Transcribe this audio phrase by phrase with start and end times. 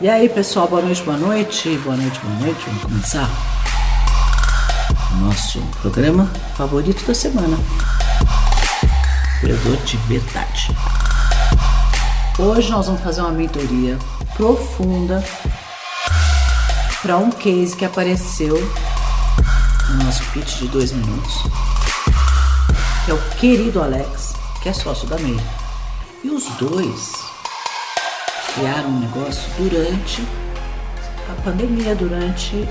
[0.00, 2.60] E aí, pessoal, boa noite, boa noite, boa noite, boa noite.
[2.66, 3.28] Vamos começar
[5.10, 7.58] o nosso programa favorito da semana.
[9.40, 10.68] Cuidador de verdade.
[12.38, 13.98] Hoje nós vamos fazer uma mentoria
[14.36, 15.20] profunda
[17.02, 18.56] para um case que apareceu
[19.88, 21.42] no nosso pitch de dois minutos,
[23.04, 25.40] que é o querido Alex, que é sócio da MEI.
[26.22, 27.17] E os dois
[28.54, 30.22] criaram um negócio durante
[31.30, 32.68] a pandemia, durante.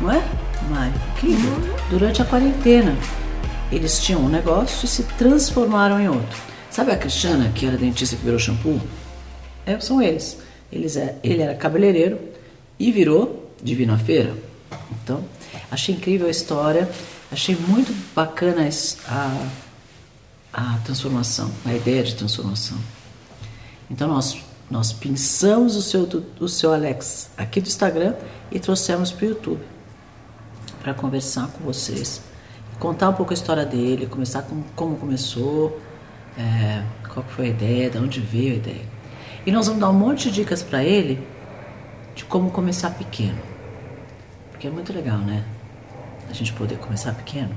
[0.00, 0.22] Não é,
[0.68, 0.92] Mari?
[1.16, 1.50] Incrível.
[1.52, 1.76] Uhum.
[1.90, 2.96] Durante a quarentena.
[3.70, 6.38] Eles tinham um negócio e se transformaram em outro.
[6.70, 8.80] Sabe a Cristiana, que era dentista que virou shampoo?
[9.64, 10.38] É, são eles.
[10.70, 12.18] eles é, ele era cabeleireiro
[12.78, 14.34] e virou Divina Feira.
[14.92, 15.24] Então,
[15.70, 16.88] achei incrível a história.
[17.32, 18.68] Achei muito bacana
[19.08, 19.46] a,
[20.52, 22.78] a transformação, a ideia de transformação.
[23.90, 24.36] Então, nós
[24.70, 26.08] nós pensamos o seu,
[26.40, 28.14] o seu Alex aqui do Instagram
[28.50, 29.74] e trouxemos para o YouTube
[30.84, 32.20] para conversar com vocês,
[32.78, 35.80] contar um pouco a história dele, começar com como começou,
[36.36, 38.84] é, qual foi a ideia, de onde veio a ideia.
[39.46, 41.26] E nós vamos dar um monte de dicas para ele
[42.14, 43.38] de como começar pequeno.
[44.50, 45.42] Porque é muito legal, né?
[46.28, 47.54] A gente poder começar pequeno.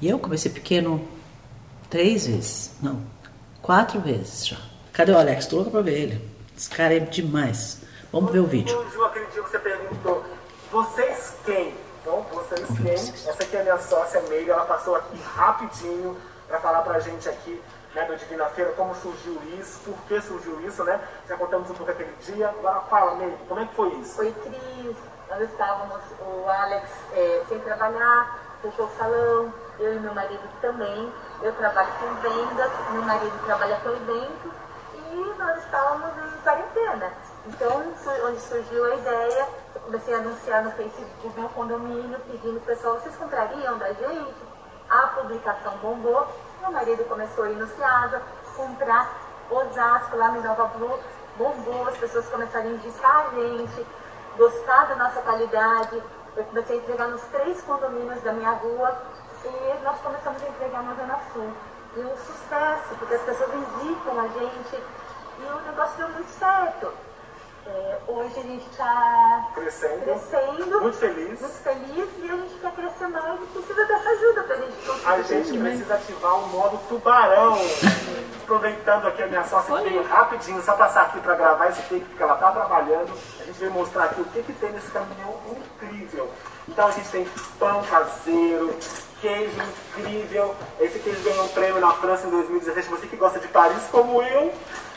[0.00, 1.02] E eu comecei pequeno
[1.88, 3.00] três vezes, não,
[3.62, 4.58] quatro vezes já.
[4.96, 5.46] Cadê o Alex?
[5.46, 6.30] Tô louca pra ver ele.
[6.56, 7.82] Esse cara é demais.
[8.10, 8.74] Vamos ver o vídeo.
[8.90, 10.24] Ju, aquele dia você perguntou,
[10.72, 11.74] vocês quem?
[12.00, 12.94] Então, vocês quem?
[12.94, 16.16] Essa aqui é a minha sócia Meire, ela passou aqui rapidinho
[16.48, 17.60] para falar pra gente aqui
[17.94, 20.98] né, do Divina Feira, como surgiu isso, por que surgiu isso, né?
[21.28, 22.48] Já contamos um pouco aquele dia.
[22.48, 24.14] Agora fala, Meire, como é que foi isso?
[24.14, 24.96] Foi triste,
[25.28, 31.12] nós estávamos, o Alex é, sem trabalhar, fechou o salão, eu e meu marido também.
[31.42, 34.55] Eu trabalho com vendas, meu marido trabalha com eventos
[35.16, 37.10] e nós estávamos em quarentena.
[37.46, 37.94] Então,
[38.26, 42.98] onde surgiu a ideia, eu comecei a anunciar no Facebook do meu condomínio, pedindo pessoal,
[43.00, 44.34] vocês comprariam da gente?
[44.90, 46.28] A publicação bombou,
[46.60, 48.22] meu marido começou a ir no Ciasa,
[48.54, 49.10] comprar
[49.50, 50.98] Osasco, lá no Nova Blue,
[51.38, 53.86] bombou, as pessoas começaram a indicar a gente,
[54.36, 56.02] gostar da nossa qualidade.
[56.36, 58.96] Eu comecei a entregar nos três condomínios da minha rua
[59.44, 61.52] e nós começamos a entregar na Zona Sul.
[61.96, 64.82] E um sucesso, porque as pessoas indicam a gente
[65.38, 66.92] e o negócio deu muito certo.
[67.66, 71.40] É, hoje a gente está crescendo, crescendo, muito feliz.
[71.40, 74.86] muito feliz e a gente quer crescer mais e precisa dessa ajuda para a gente
[74.86, 75.06] conseguir.
[75.08, 77.58] A gente precisa ativar o modo tubarão.
[78.44, 82.04] Aproveitando aqui a minha sócia que veio rapidinho, só passar aqui para gravar esse take
[82.04, 83.12] que ela está trabalhando.
[83.40, 86.30] A gente veio mostrar aqui o que, que tem nesse caminhão incrível.
[86.68, 87.26] Então a gente tem
[87.58, 88.78] pão caseiro,
[89.20, 89.60] queijo
[89.96, 90.54] incrível.
[90.78, 92.88] Esse queijo ganhou um prêmio na França em 2017.
[92.90, 94.52] Você que gosta de Paris como eu.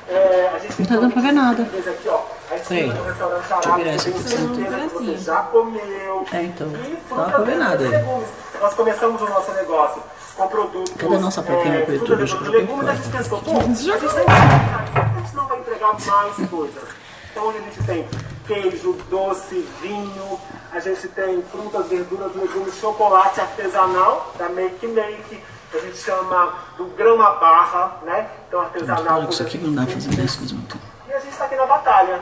[0.10, 1.64] É, a gente não tá dando pra ver nada.
[1.64, 2.22] Aqui, ó,
[2.64, 2.92] Sei.
[2.92, 4.20] Deixa eu virar essa aqui.
[4.24, 6.26] que você já comeu.
[6.32, 6.68] É, então.
[6.68, 8.24] Não dá pra ver nada aí.
[8.60, 10.02] Nós começamos o nosso negócio
[10.36, 10.94] com produtos.
[10.98, 12.24] Cadê a nossa plaquinha é, pro YouTube?
[12.24, 12.88] e ver legumes.
[12.88, 16.84] A gente pensou, pô, a gente, não vai entregar mais coisas.
[17.32, 18.08] Então hoje a gente tem
[18.48, 20.40] queijo, doce, vinho,
[20.72, 26.54] a gente tem frutas, verduras, legumes, chocolate artesanal da Make Make, que a gente chama
[26.78, 28.30] do grama barra, né?
[28.48, 29.24] Então artesanal.
[29.24, 30.80] Que isso aqui não dá pra fazer 10 coisas muito.
[31.08, 32.22] E a gente está aqui na batalha.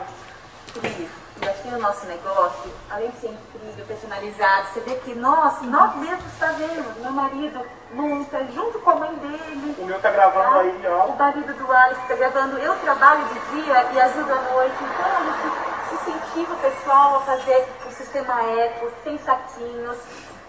[0.72, 1.18] Tudo isso.
[1.40, 5.94] E aqui no nosso negócio, além de ser incrível, personalizado, você vê que nós, nós
[5.96, 6.96] mesmos fazemos.
[7.00, 7.60] Meu marido
[7.92, 9.76] monta junto com a mãe dele.
[9.78, 10.60] O meu tá gravando tá?
[10.60, 11.06] aí, ó.
[11.06, 12.58] O marido do Alex está gravando.
[12.58, 14.74] Eu trabalho de dia e ajudo à noite.
[14.82, 19.96] Então a gente incentiva o pessoal a fazer o sistema eco, sem saquinhos.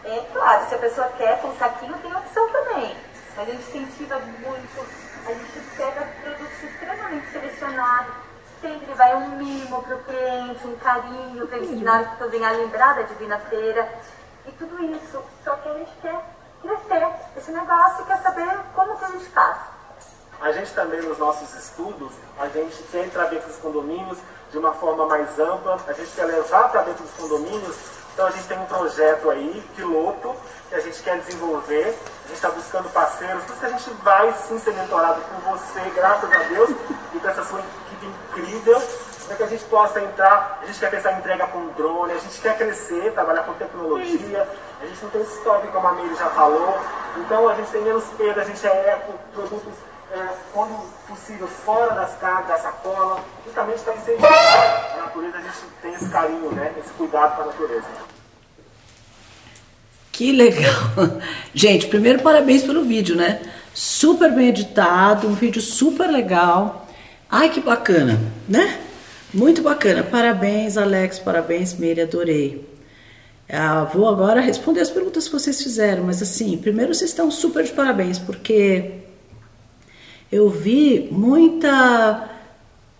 [0.03, 2.95] É claro, se a pessoa quer com saquinho, tem opção também.
[3.35, 5.09] Mas a gente incentiva muito.
[5.25, 8.13] A gente pega produtos extremamente selecionados.
[8.61, 13.03] Sempre vai um mimo para o cliente, um carinho, para que for venha lembrar da
[13.03, 13.87] Divina Feira.
[14.45, 15.21] E tudo isso.
[15.43, 16.21] Só que a gente quer
[16.61, 19.57] crescer esse negócio e quer saber como que a gente faz.
[20.41, 24.17] A gente também, nos nossos estudos, a gente quer entrar dentro dos condomínios
[24.51, 27.98] de uma forma mais ampla, a gente quer levar para dentro dos condomínios.
[28.13, 30.35] Então a gente tem um projeto aí, piloto,
[30.69, 31.97] que a gente quer desenvolver.
[32.25, 35.57] A gente está buscando parceiros, por isso que a gente vai sim ser mentorado por
[35.57, 36.69] você, graças a Deus,
[37.13, 38.81] e com essa sua equipe incrível,
[39.25, 40.59] para que a gente possa entrar.
[40.61, 44.47] A gente quer pensar em entrega com drone, a gente quer crescer, trabalhar com tecnologia.
[44.81, 46.77] A gente não tem estoque, como a Meire já falou.
[47.17, 49.73] Então a gente tem menos perda, a gente é eco, produtos
[50.11, 50.73] é, quando
[51.07, 56.09] possível, fora das cargas, da sacola, justamente para incentivar a natureza, a gente tem esse
[56.09, 56.73] carinho, né?
[56.79, 57.87] esse cuidado com a natureza.
[60.11, 60.73] Que legal!
[61.53, 63.41] Gente, primeiro parabéns pelo vídeo, né?
[63.73, 66.85] Super bem editado, um vídeo super legal.
[67.31, 68.81] Ai, que bacana, né?
[69.33, 72.67] Muito bacana, parabéns Alex, parabéns Meire, adorei.
[73.47, 77.63] Ah, vou agora responder as perguntas que vocês fizeram, mas assim, primeiro vocês estão super
[77.63, 78.91] de parabéns, porque
[80.31, 82.29] eu vi muita,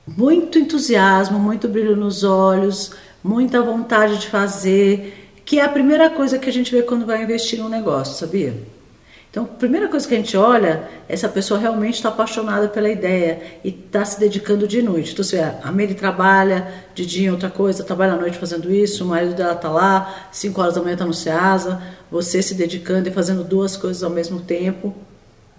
[0.07, 2.91] muito entusiasmo, muito brilho nos olhos,
[3.23, 7.23] muita vontade de fazer, que é a primeira coisa que a gente vê quando vai
[7.23, 8.53] investir num negócio, sabia?
[9.31, 12.67] Então, a primeira coisa que a gente olha é se a pessoa realmente está apaixonada
[12.67, 15.11] pela ideia e está se dedicando de noite.
[15.13, 19.03] Então, se a Mary trabalha de dia em outra coisa, trabalha à noite fazendo isso,
[19.03, 21.79] o marido dela está lá, 5 horas da manhã está no SEASA,
[22.09, 24.95] você se dedicando e fazendo duas coisas ao mesmo tempo.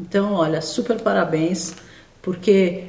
[0.00, 1.74] Então, olha, super parabéns,
[2.22, 2.84] porque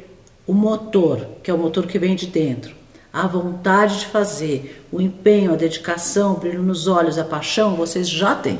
[0.47, 2.73] o motor, que é o motor que vem de dentro,
[3.11, 8.07] a vontade de fazer, o empenho, a dedicação, o brilho nos olhos, a paixão, vocês
[8.07, 8.59] já têm.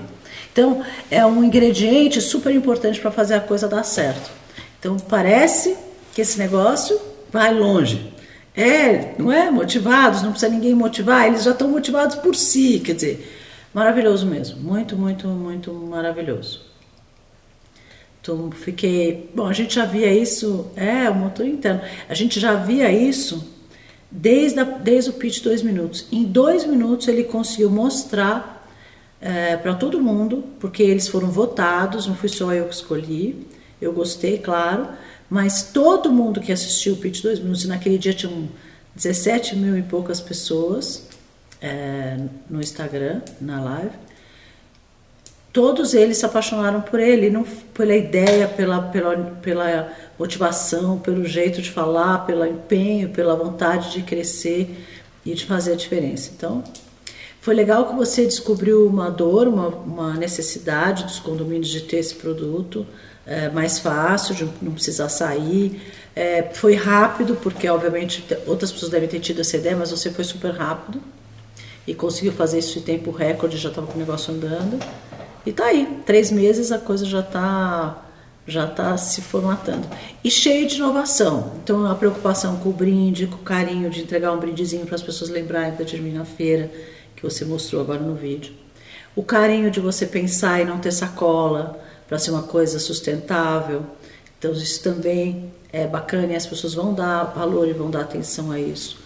[0.52, 4.30] Então, é um ingrediente super importante para fazer a coisa dar certo.
[4.78, 5.78] Então, parece
[6.14, 7.00] que esse negócio
[7.32, 8.14] vai longe.
[8.54, 9.50] É, não é?
[9.50, 13.40] Motivados, não precisa ninguém motivar, eles já estão motivados por si, quer dizer,
[13.74, 16.71] maravilhoso mesmo, muito, muito, muito maravilhoso.
[18.22, 19.32] Então, fiquei.
[19.34, 23.52] Bom, a gente já via isso, é, o motor interno, a gente já via isso
[24.12, 26.06] desde, a, desde o pitch dois minutos.
[26.12, 28.70] Em dois minutos ele conseguiu mostrar
[29.20, 33.48] é, para todo mundo, porque eles foram votados, não fui só eu que escolhi.
[33.82, 34.88] Eu gostei, claro,
[35.28, 38.48] mas todo mundo que assistiu o Pitch 2 Minutos, naquele dia tinham
[38.96, 41.08] 17 mil e poucas pessoas
[41.60, 43.96] é, no Instagram, na live,
[45.54, 47.44] todos eles se apaixonaram por ele, não
[47.74, 54.02] pela ideia, pela, pela, pela motivação, pelo jeito de falar, pelo empenho, pela vontade de
[54.04, 54.86] crescer
[55.26, 56.32] e de fazer a diferença.
[56.36, 56.64] Então,
[57.42, 62.16] foi legal que você descobriu uma dor, uma, uma necessidade dos condomínios de ter esse
[62.16, 62.86] produto
[63.26, 65.82] é, mais fácil, de não precisar sair.
[66.16, 70.24] É, foi rápido, porque obviamente outras pessoas devem ter tido essa ideia, mas você foi
[70.24, 71.02] super rápido
[71.88, 74.80] e conseguiu fazer isso em tempo recorde, já estava com o negócio andando.
[75.46, 78.06] E tá aí, três meses a coisa já está
[78.48, 79.88] já tá se formatando.
[80.24, 81.54] E cheio de inovação.
[81.64, 85.02] Então a preocupação com o brinde, com o carinho de entregar um brindezinho para as
[85.02, 86.72] pessoas lembrarem da termina-feira
[87.16, 88.54] que você mostrou agora no vídeo.
[89.16, 93.86] O carinho de você pensar e não ter sacola para ser uma coisa sustentável.
[94.38, 98.52] Então isso também é bacana e as pessoas vão dar valor e vão dar atenção
[98.52, 98.98] a isso.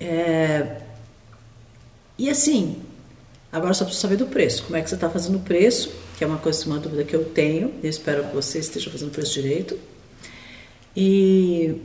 [0.00, 0.78] É...
[2.18, 2.82] E assim,
[3.52, 4.64] agora só preciso saber do preço.
[4.64, 5.92] Como é que você está fazendo o preço?
[6.16, 7.74] Que é uma coisa, uma dúvida que eu tenho.
[7.82, 9.78] Eu espero que você esteja fazendo o preço direito.
[10.96, 11.76] E,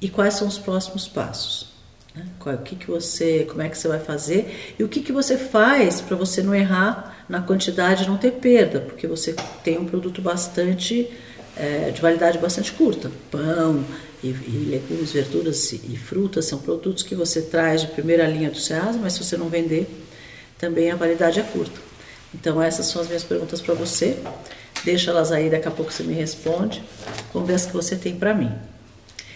[0.00, 1.68] e quais são os próximos passos?
[2.14, 2.26] Né?
[2.38, 5.12] Qual, o que, que você, como é que você vai fazer e o que, que
[5.12, 9.78] você faz para você não errar na quantidade e não ter perda, porque você tem
[9.78, 11.08] um produto bastante
[11.56, 13.10] é, de validade bastante curta.
[13.30, 13.84] Pão
[14.22, 18.50] e, e legumes, verduras e, e, frutas são produtos que você traz de primeira linha
[18.50, 19.88] do SEAS, mas se você não vender,
[20.60, 21.80] também a validade é curta.
[22.34, 24.18] Então essas são as minhas perguntas para você.
[24.84, 26.82] Deixa elas aí, daqui a pouco você me responde.
[27.32, 28.52] Vamos ver as que você tem para mim.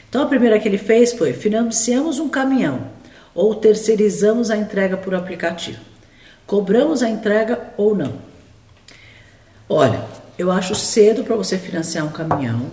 [0.09, 2.88] Então a primeira que ele fez foi: financiamos um caminhão
[3.35, 5.81] ou terceirizamos a entrega por aplicativo.
[6.47, 8.15] Cobramos a entrega ou não?
[9.69, 10.05] Olha,
[10.38, 12.70] eu acho cedo para você financiar um caminhão.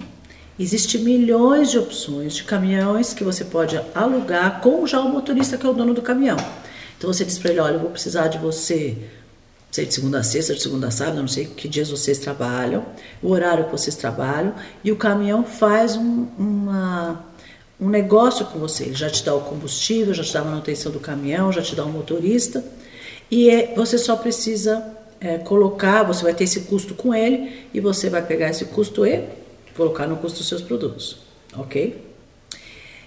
[0.59, 5.65] Existem milhões de opções de caminhões que você pode alugar com já o motorista que
[5.65, 6.37] é o dono do caminhão.
[7.01, 8.95] Então você diz para ele: olha, eu vou precisar de você
[9.71, 12.85] sei, de segunda a sexta, de segunda a sábado, não sei que dias vocês trabalham,
[13.23, 14.53] o horário que vocês trabalham,
[14.83, 17.25] e o caminhão faz um, uma,
[17.79, 18.83] um negócio com você.
[18.83, 21.75] Ele já te dá o combustível, já te dá a manutenção do caminhão, já te
[21.75, 22.63] dá o um motorista.
[23.31, 24.85] E é, você só precisa
[25.19, 29.07] é, colocar, você vai ter esse custo com ele e você vai pegar esse custo
[29.07, 29.27] e
[29.75, 31.17] colocar no custo dos seus produtos,
[31.57, 32.10] ok?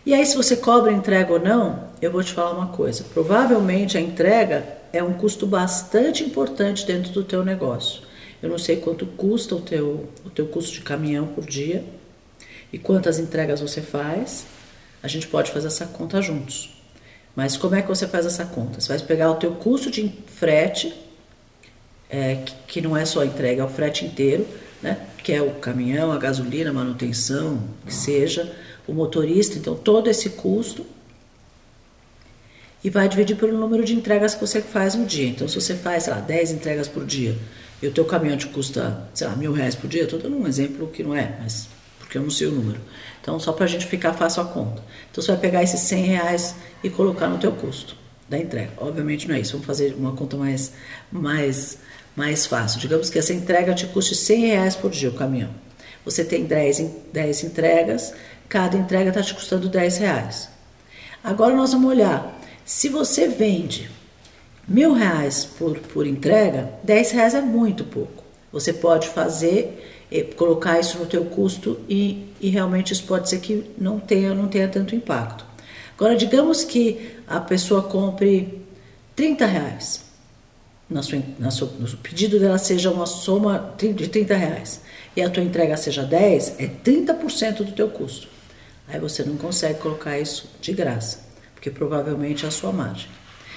[0.07, 3.05] E aí, se você cobra entrega ou não, eu vou te falar uma coisa.
[3.15, 8.03] Provavelmente a entrega é um custo bastante importante dentro do teu negócio.
[8.43, 11.85] Eu não sei quanto custa o teu, o teu custo de caminhão por dia
[12.71, 14.47] e quantas entregas você faz
[15.03, 16.75] a gente pode fazer essa conta juntos.
[17.37, 18.81] Mas como é que você faz essa conta?
[18.81, 20.95] Você vai pegar o teu custo de frete,
[22.09, 24.47] é, que, não é só entrega, é o frete inteiro,
[24.83, 25.07] né?
[25.23, 28.51] que é o caminhão, a gasolina, a manutenção, que seja,
[28.87, 30.85] o motorista, então todo esse custo,
[32.83, 35.27] e vai dividir pelo número de entregas que você faz no dia.
[35.27, 37.37] Então, se você faz, sei lá, 10 entregas por dia,
[37.81, 40.47] e o teu caminhão te custa, sei lá, mil reais por dia, estou dando um
[40.47, 41.67] exemplo que não é, mas
[41.99, 42.81] porque eu não sei o número.
[43.21, 44.83] Então, só para a gente ficar fácil a conta.
[45.11, 47.97] Então, você vai pegar esses 100 reais e colocar no teu custo
[48.29, 48.73] da entrega.
[48.77, 50.73] Obviamente não é isso, vamos fazer uma conta mais,
[51.11, 51.79] mais,
[52.15, 52.81] mais fácil.
[52.81, 55.51] Digamos que essa entrega te custe 100 reais por dia o caminhão.
[56.05, 58.13] Você tem 10, 10 entregas,
[58.49, 60.49] cada entrega está te custando 10 reais.
[61.23, 62.39] Agora nós vamos olhar.
[62.65, 63.91] Se você vende
[64.67, 68.25] mil reais por, por entrega, dez reais é muito pouco.
[68.53, 73.41] Você pode fazer, eh, colocar isso no teu custo e, e realmente isso pode ser
[73.41, 75.45] que não tenha, não tenha tanto impacto.
[75.97, 78.63] Agora, digamos que a pessoa compre
[79.17, 80.05] 30 reais.
[80.89, 84.83] Na sua, na sua, no pedido dela seja uma soma de 30 reais
[85.17, 88.34] e a tua entrega seja 10, é 30% do teu custo.
[88.89, 91.21] Aí você não consegue colocar isso de graça,
[91.55, 93.09] porque provavelmente é a sua margem.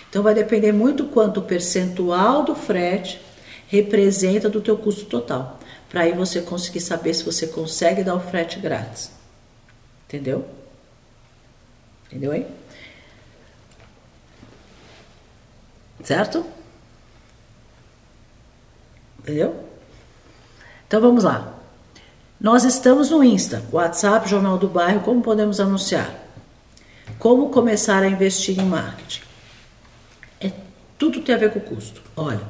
[0.09, 3.21] Então vai depender muito quanto o percentual do frete
[3.67, 8.19] representa do teu custo total, para aí você conseguir saber se você consegue dar o
[8.19, 9.11] frete grátis.
[10.05, 10.47] Entendeu?
[12.07, 12.47] Entendeu aí?
[16.03, 16.45] Certo?
[19.19, 19.67] Entendeu?
[20.87, 21.56] Então vamos lá.
[22.39, 26.13] Nós estamos no Insta, WhatsApp, Jornal do Bairro, como podemos anunciar?
[27.17, 29.21] Como começar a investir em marketing?
[30.39, 30.51] É
[30.99, 31.99] tudo tem a ver com o custo.
[32.15, 32.41] Olha,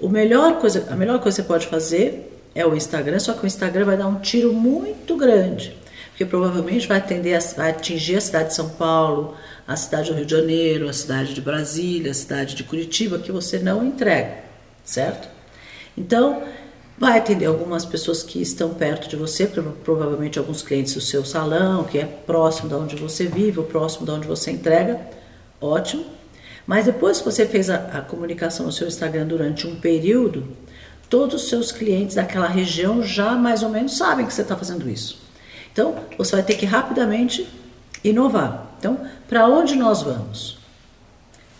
[0.00, 3.44] o melhor coisa, a melhor coisa que você pode fazer é o Instagram, só que
[3.44, 5.76] o Instagram vai dar um tiro muito grande,
[6.08, 9.36] porque provavelmente vai atender, vai atingir a cidade de São Paulo,
[9.68, 13.30] a cidade do Rio de Janeiro, a cidade de Brasília, a cidade de Curitiba, que
[13.30, 14.38] você não entrega,
[14.82, 15.28] certo?
[15.96, 16.42] Então,
[17.02, 19.44] vai atender algumas pessoas que estão perto de você,
[19.82, 24.06] provavelmente alguns clientes do seu salão, que é próximo de onde você vive, ou próximo
[24.06, 25.00] de onde você entrega,
[25.60, 26.04] ótimo.
[26.64, 30.46] Mas depois que você fez a, a comunicação no seu Instagram durante um período,
[31.10, 34.88] todos os seus clientes daquela região já mais ou menos sabem que você está fazendo
[34.88, 35.18] isso.
[35.72, 37.48] Então, você vai ter que rapidamente
[38.04, 38.76] inovar.
[38.78, 40.56] Então, para onde nós vamos?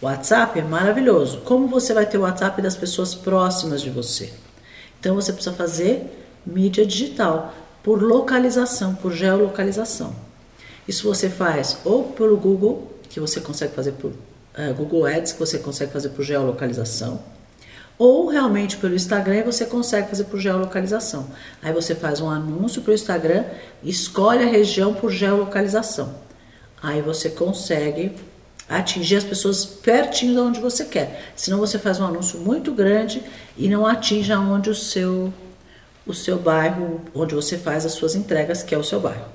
[0.01, 1.39] WhatsApp é maravilhoso.
[1.39, 4.33] Como você vai ter o WhatsApp das pessoas próximas de você?
[5.03, 6.05] Então, você precisa fazer
[6.47, 10.15] mídia digital por localização, por geolocalização.
[10.87, 15.41] Isso você faz ou pelo Google, que você consegue fazer por uh, Google Ads, que
[15.41, 17.21] você consegue fazer por geolocalização,
[17.99, 21.27] ou realmente pelo Instagram você consegue fazer por geolocalização.
[21.61, 23.45] Aí você faz um anúncio para o Instagram,
[23.83, 26.15] escolhe a região por geolocalização.
[26.81, 28.13] Aí você consegue
[28.69, 31.33] atingir as pessoas pertinho de onde você quer.
[31.37, 33.23] Senão você faz um anúncio muito grande
[33.57, 35.33] e não atinge aonde o seu
[36.04, 39.26] o seu bairro, onde você faz as suas entregas, que é o seu bairro.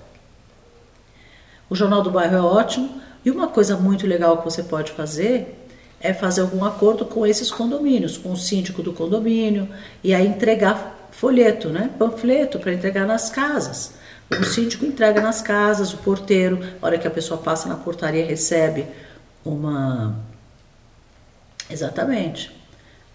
[1.69, 5.63] O Jornal do Bairro é ótimo e uma coisa muito legal que você pode fazer
[5.99, 9.67] é fazer algum acordo com esses condomínios, com o síndico do condomínio
[10.03, 11.89] e aí entregar folheto, né?
[11.97, 13.93] Panfleto para entregar nas casas.
[14.29, 18.25] O síndico entrega nas casas, o porteiro, a hora que a pessoa passa na portaria,
[18.25, 18.85] recebe
[19.47, 20.15] uma.
[21.69, 22.55] Exatamente.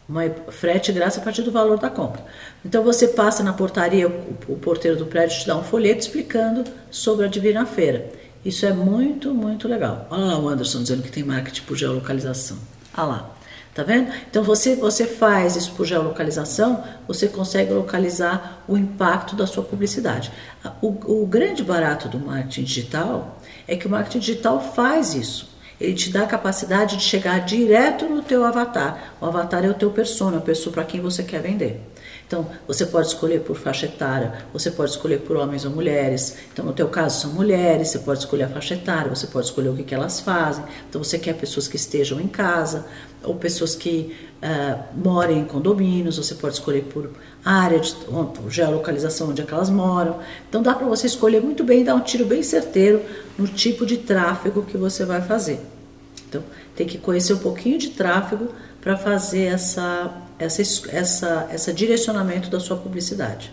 [0.09, 2.25] Uma frete grátis a partir do valor da compra.
[2.65, 7.27] Então você passa na portaria, o, porteiro do prédio te dá um folheto explicando sobre
[7.27, 8.11] a Divina Feira.
[8.45, 10.07] Isso é muito, muito legal.
[10.11, 12.59] Olha lá o Anderson dizendo que tem marketing por geolocalização.
[12.97, 13.31] Olha lá.
[13.75, 14.13] Tá vendo?
[14.31, 20.31] Então você você faz isso por geolocalização, você consegue localizar o impacto da sua publicidade.
[20.83, 25.52] O, o grande barato do marketing digital é que o marketing digital faz isso.
[25.83, 29.15] Ele te dá a capacidade de chegar direto no teu avatar.
[29.21, 31.81] O avatar é o teu persona, a pessoa para quem você quer vender.
[32.33, 36.35] Então, você pode escolher por faixa etária, você pode escolher por homens ou mulheres.
[36.51, 39.69] Então, no teu caso, são mulheres, você pode escolher a faixa etária, você pode escolher
[39.69, 40.65] o que, que elas fazem.
[40.89, 42.87] Então, você quer pessoas que estejam em casa,
[43.23, 47.11] ou pessoas que uh, morem em condomínios, você pode escolher por
[47.45, 47.95] área de
[48.49, 50.19] geolocalização onde é que elas moram.
[50.49, 53.03] Então, dá para você escolher muito bem e dar um tiro bem certeiro
[53.37, 55.61] no tipo de tráfego que você vai fazer.
[56.27, 56.43] Então,
[56.75, 58.49] tem que conhecer um pouquinho de tráfego
[58.81, 63.53] para fazer essa, essa, essa, essa direcionamento da sua publicidade.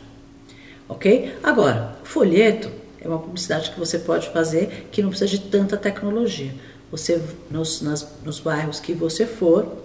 [0.88, 1.36] Ok?
[1.44, 2.72] Agora, folheto
[3.02, 6.54] é uma publicidade que você pode fazer que não precisa de tanta tecnologia.
[6.92, 9.78] Você nos, nas, nos bairros que você for,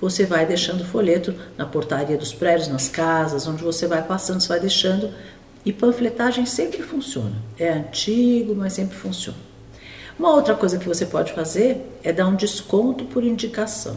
[0.00, 4.48] você vai deixando folheto na portaria dos prédios, nas casas, onde você vai passando, você
[4.48, 5.10] vai deixando.
[5.64, 7.36] E panfletagem sempre funciona.
[7.58, 9.38] É antigo, mas sempre funciona.
[10.18, 13.96] Uma outra coisa que você pode fazer é dar um desconto por indicação,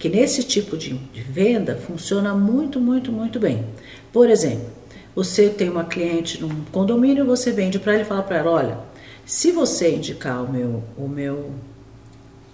[0.00, 3.66] que nesse tipo de, de venda funciona muito, muito, muito bem.
[4.10, 4.66] Por exemplo,
[5.14, 8.78] você tem uma cliente num condomínio, você vende para ela e fala para ela, olha,
[9.26, 11.52] se você indicar o meu, o meu,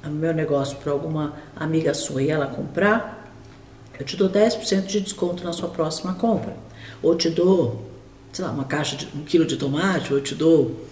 [0.04, 3.32] o meu negócio para alguma amiga sua e ela comprar,
[3.96, 6.56] eu te dou 10% de desconto na sua próxima compra.
[7.00, 7.80] Ou te dou,
[8.32, 10.84] sei lá, uma caixa de um quilo de tomate, ou te dou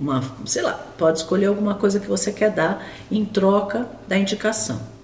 [0.00, 4.96] uma, sei lá, pode escolher alguma coisa que você quer dar em troca da indicação.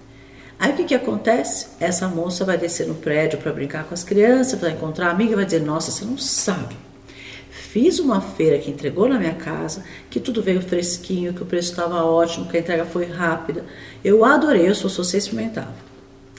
[0.59, 1.67] Aí o que, que acontece?
[1.79, 5.33] Essa moça vai descer no prédio para brincar com as crianças, vai encontrar a amiga
[5.33, 6.75] e vai dizer: Nossa, você não sabe.
[7.49, 11.71] fiz uma feira que entregou na minha casa, que tudo veio fresquinho, que o preço
[11.71, 13.65] estava ótimo, que a entrega foi rápida.
[14.03, 15.73] Eu adorei, eu sou se você experimentava.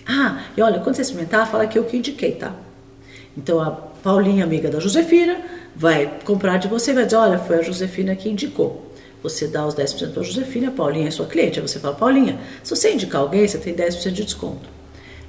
[0.06, 2.54] Ah, e olha, quando você experimentar, fala que eu que indiquei, tá?
[3.36, 5.42] Então a Paulinha, amiga da Josefina,
[5.74, 8.86] vai comprar de você e vai dizer: olha, foi a Josefina que indicou.
[9.22, 11.58] Você dá os 10% para a Josefina, a Paulinha é sua cliente.
[11.58, 14.68] Aí você fala: Paulinha, se você indicar alguém, você tem 10% de desconto.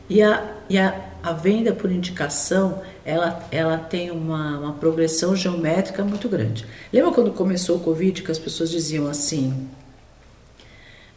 [0.10, 6.04] E a, e a, a venda por indicação, ela, ela tem uma, uma progressão geométrica
[6.04, 6.66] muito grande.
[6.92, 9.68] Lembra quando começou o Covid que as pessoas diziam assim: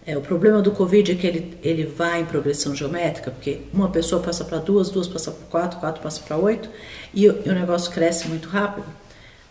[0.07, 3.91] é, o problema do Covid é que ele, ele vai em progressão geométrica, porque uma
[3.91, 6.69] pessoa passa para duas, duas passa para quatro, quatro passa para oito,
[7.13, 8.87] e, e, o negócio cresce muito rápido.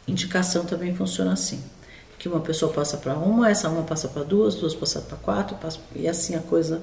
[0.08, 1.64] Indicação também funciona assim.
[2.20, 5.56] Que uma pessoa passa para uma, essa uma passa para duas, duas passa para quatro,
[5.56, 6.82] passa, e assim a coisa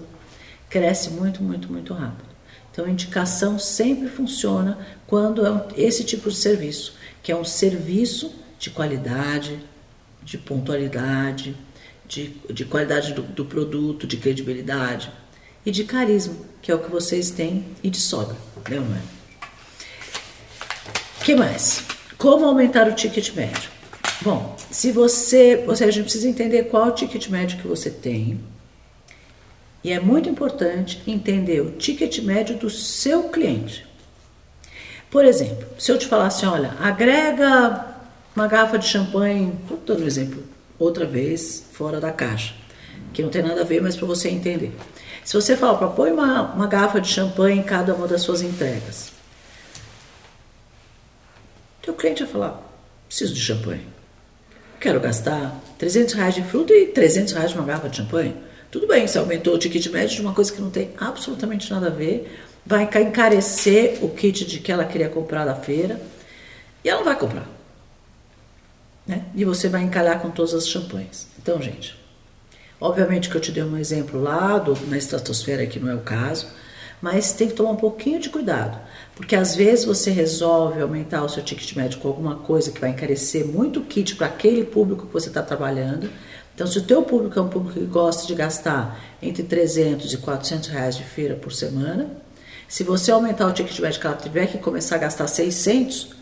[0.69, 2.35] cresce muito, muito, muito rápido.
[2.73, 8.69] Então, indicação sempre funciona quando é esse tipo de serviço, que é um serviço de
[8.71, 9.59] qualidade,
[10.23, 11.57] de pontualidade,
[12.07, 15.11] de, de qualidade do, do produto, de credibilidade
[15.64, 18.37] e de carisma, que é o que vocês têm, e de sobra,
[18.69, 19.16] né, é?
[21.25, 21.83] que mais?
[22.19, 23.75] Como aumentar o ticket médio?
[24.23, 28.40] Bom, se você, ou seja, a gente precisa entender qual ticket médio que você tem,
[29.85, 33.87] e é muito importante entender o ticket médio do seu cliente.
[35.11, 37.94] Por exemplo, se eu te falar assim, olha, agrega
[38.35, 40.42] uma garrafa de champanhe, estou dando um exemplo
[40.78, 42.54] outra vez, fora da caixa,
[43.12, 44.75] que não tem nada a ver, mas para você entender.
[45.25, 48.42] Se você falar para põe uma, uma garrafa de champanhe em cada uma das suas
[48.42, 49.12] entregas,
[51.80, 52.62] teu cliente vai falar,
[53.06, 53.96] preciso de champanhe.
[54.87, 58.37] Quero gastar 300 reais de fruta e 300 reais de uma garrafa de champanhe.
[58.71, 61.88] Tudo bem, você aumentou o ticket médio de uma coisa que não tem absolutamente nada
[61.88, 66.00] a ver, vai encarecer o kit de que ela queria comprar da feira
[66.85, 67.49] e ela não vai comprar.
[69.05, 69.25] Né?
[69.35, 71.26] E você vai encalhar com todas as champanhes.
[71.37, 71.99] Então, gente,
[72.81, 76.02] obviamente que eu te dei um exemplo lá do, na estratosfera, que não é o
[76.02, 76.47] caso,
[77.00, 78.78] mas tem que tomar um pouquinho de cuidado,
[79.15, 82.91] porque às vezes você resolve aumentar o seu ticket médio com alguma coisa que vai
[82.91, 86.11] encarecer muito o kit para aquele público que você está trabalhando,
[86.56, 90.17] então, se o teu público é um público que gosta de gastar entre 300 e
[90.17, 92.09] 400 reais de feira por semana,
[92.67, 96.17] se você aumentar o ticket médio que ela tiver que começar a gastar 600,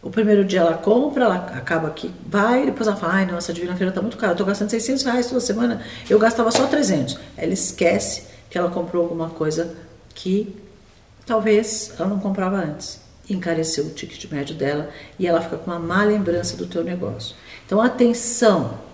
[0.00, 3.54] o primeiro dia ela compra, ela acaba que vai, depois ela fala, ai, nossa, a
[3.54, 6.68] Divina Feira tá muito cara, eu tô gastando 600 reais toda semana, eu gastava só
[6.68, 7.18] 300.
[7.36, 9.74] Ela esquece que ela comprou alguma coisa
[10.18, 10.52] que
[11.24, 13.00] talvez ela não comprava antes.
[13.30, 17.36] Encareceu o ticket médio dela e ela fica com uma má lembrança do teu negócio.
[17.64, 18.88] Então, atenção!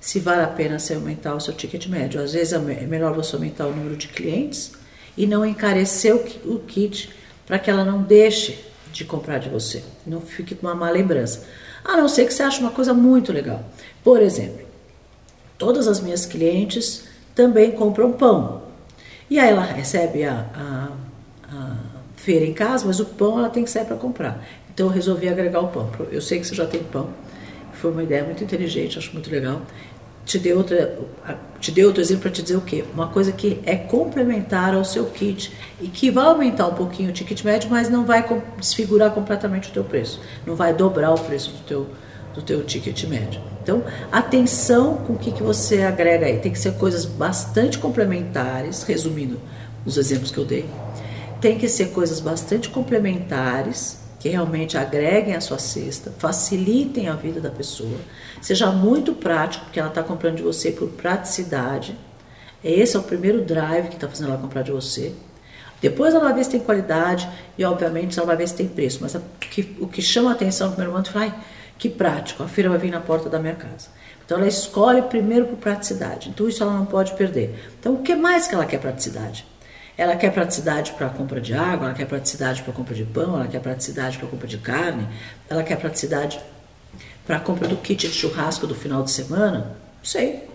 [0.00, 2.20] se vale a pena você aumentar o seu ticket médio.
[2.20, 4.72] Às vezes é, é melhor você aumentar o número de clientes
[5.16, 6.12] e não encarecer
[6.44, 7.08] o kit
[7.46, 8.58] para que ela não deixe
[8.92, 11.44] de comprar de você, não fique com uma má lembrança.
[11.84, 13.64] A não ser que você ache uma coisa muito legal.
[14.02, 14.66] Por exemplo,
[15.56, 18.61] todas as minhas clientes também compram pão.
[19.32, 20.88] E aí ela recebe a, a,
[21.50, 21.76] a
[22.16, 24.44] feira em casa, mas o pão ela tem que sair para comprar.
[24.74, 25.90] Então eu resolvi agregar o pão.
[26.10, 27.08] Eu sei que você já tem pão.
[27.72, 29.62] Foi uma ideia muito inteligente, acho muito legal
[30.24, 30.98] te dei, outra,
[31.60, 32.84] te dei outro exemplo para te dizer o quê?
[32.94, 37.12] Uma coisa que é complementar ao seu kit e que vai aumentar um pouquinho o
[37.12, 38.24] ticket médio, mas não vai
[38.58, 40.20] desfigurar completamente o teu preço.
[40.46, 41.86] Não vai dobrar o preço do teu,
[42.34, 43.40] do teu ticket médio.
[43.62, 46.38] Então, atenção com o que, que você agrega aí.
[46.38, 49.38] Tem que ser coisas bastante complementares, resumindo
[49.86, 50.68] os exemplos que eu dei.
[51.40, 57.40] Tem que ser coisas bastante complementares que realmente agreguem a sua cesta, facilitem a vida
[57.40, 57.98] da pessoa,
[58.40, 61.96] seja muito prático, porque ela está comprando de você por praticidade.
[62.62, 65.12] Esse é o primeiro drive que está fazendo ela comprar de você.
[65.80, 68.98] Depois ela vai ver se tem qualidade e, obviamente, ela vai ver se tem preço.
[69.00, 71.34] Mas que, o que chama a atenção no primeiro momento é
[71.82, 73.88] que prático, a feira vai vir na porta da minha casa.
[74.24, 76.28] Então ela escolhe primeiro por praticidade.
[76.28, 77.58] Então isso ela não pode perder.
[77.80, 79.44] Então o que mais que ela quer praticidade?
[79.98, 83.02] Ela quer praticidade para a compra de água, ela quer praticidade para a compra de
[83.04, 85.08] pão, ela quer praticidade para a compra de carne,
[85.50, 86.38] ela quer praticidade
[87.26, 89.76] para a compra do kit de churrasco do final de semana.
[89.98, 90.48] Não sei.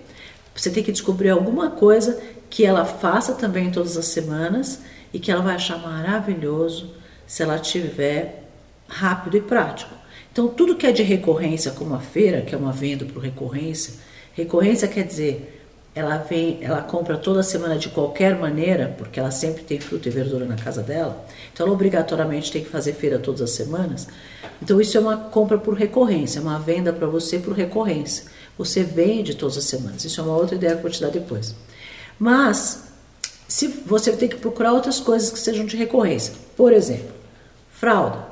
[0.56, 2.18] Você tem que descobrir alguma coisa
[2.50, 4.80] que ela faça também todas as semanas
[5.13, 6.96] e que ela vai achar maravilhoso
[7.28, 8.46] se ela tiver
[8.88, 10.07] rápido e prático.
[10.38, 13.95] Então, tudo que é de recorrência, como a feira, que é uma venda por recorrência,
[14.34, 15.63] recorrência quer dizer
[15.95, 20.12] ela vem, ela compra toda semana de qualquer maneira, porque ela sempre tem fruta e
[20.12, 24.08] verdura na casa dela, então ela obrigatoriamente tem que fazer feira todas as semanas.
[24.62, 28.26] Então isso é uma compra por recorrência, uma venda para você por recorrência.
[28.60, 30.06] Você vende todas as semanas.
[30.06, 31.56] Isso é uma outra ideia que eu vou te dar depois.
[32.19, 32.84] Mas
[33.47, 36.36] se você tem que procurar outras coisas que sejam de recorrência.
[36.56, 37.10] Por exemplo,
[37.71, 38.27] fralda.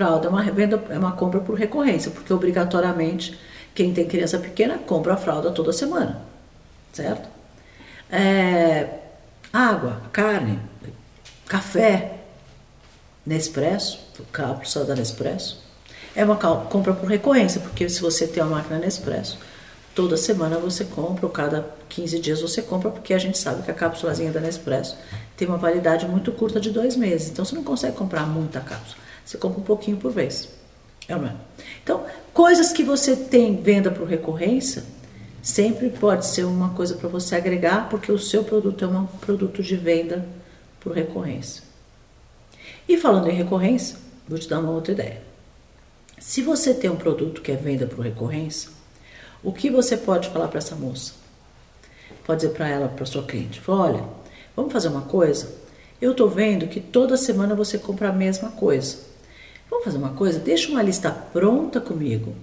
[0.00, 3.38] Fralda é uma, venda, é uma compra por recorrência, porque obrigatoriamente
[3.74, 6.22] quem tem criança pequena compra a fralda toda semana,
[6.90, 7.28] certo?
[8.10, 8.88] É,
[9.52, 10.58] água, carne,
[11.46, 12.14] café,
[13.26, 14.00] Nespresso,
[14.32, 15.62] cápsula da Nespresso,
[16.16, 19.38] é uma compra por recorrência, porque se você tem uma máquina Nespresso,
[19.94, 23.70] toda semana você compra, ou cada 15 dias você compra, porque a gente sabe que
[23.70, 24.96] a cápsulazinha da Nespresso
[25.36, 27.28] tem uma validade muito curta de dois meses.
[27.28, 30.48] Então você não consegue comprar muita cápsula, você compra um pouquinho por vez.
[31.06, 31.36] É não é?
[31.84, 34.82] Então, coisas que você tem venda por recorrência,
[35.40, 39.62] sempre pode ser uma coisa para você agregar, porque o seu produto é um produto
[39.62, 40.26] de venda
[40.80, 41.62] por recorrência.
[42.88, 45.22] E falando em recorrência, vou te dar uma outra ideia.
[46.18, 48.68] Se você tem um produto que é venda por recorrência,
[49.44, 51.12] o que você pode falar para essa moça?
[52.26, 54.02] Pode dizer para ela, para sua cliente: olha,
[54.56, 55.54] vamos fazer uma coisa?
[56.02, 59.09] Eu estou vendo que toda semana você compra a mesma coisa.
[59.80, 60.38] Vamos fazer uma coisa?
[60.38, 62.34] Deixa uma lista pronta comigo.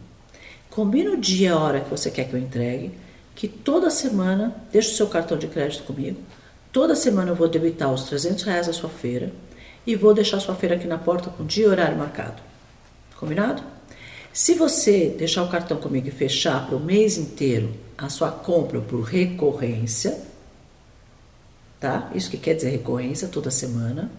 [0.71, 2.91] Combina o dia e a hora que você quer que eu entregue,
[3.35, 6.17] que toda semana, deixa o seu cartão de crédito comigo.
[6.71, 9.31] Toda semana eu vou debitar os 300 reais da sua feira
[9.85, 12.41] e vou deixar sua feira aqui na porta com dia e horário marcado.
[13.19, 13.61] Combinado?
[14.33, 18.81] Se você deixar o cartão comigo e fechar para o mês inteiro a sua compra
[18.81, 20.19] por recorrência,
[21.79, 22.09] tá?
[22.15, 24.09] Isso que quer dizer recorrência toda semana,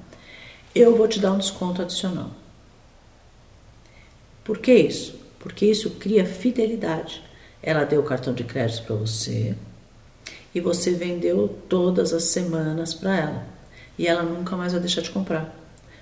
[0.72, 2.30] eu vou te dar um desconto adicional.
[4.48, 5.14] Por que isso?
[5.38, 7.22] Porque isso cria fidelidade.
[7.62, 9.54] Ela deu o cartão de crédito para você
[10.54, 13.46] e você vendeu todas as semanas para ela.
[13.98, 15.54] E ela nunca mais vai deixar de comprar.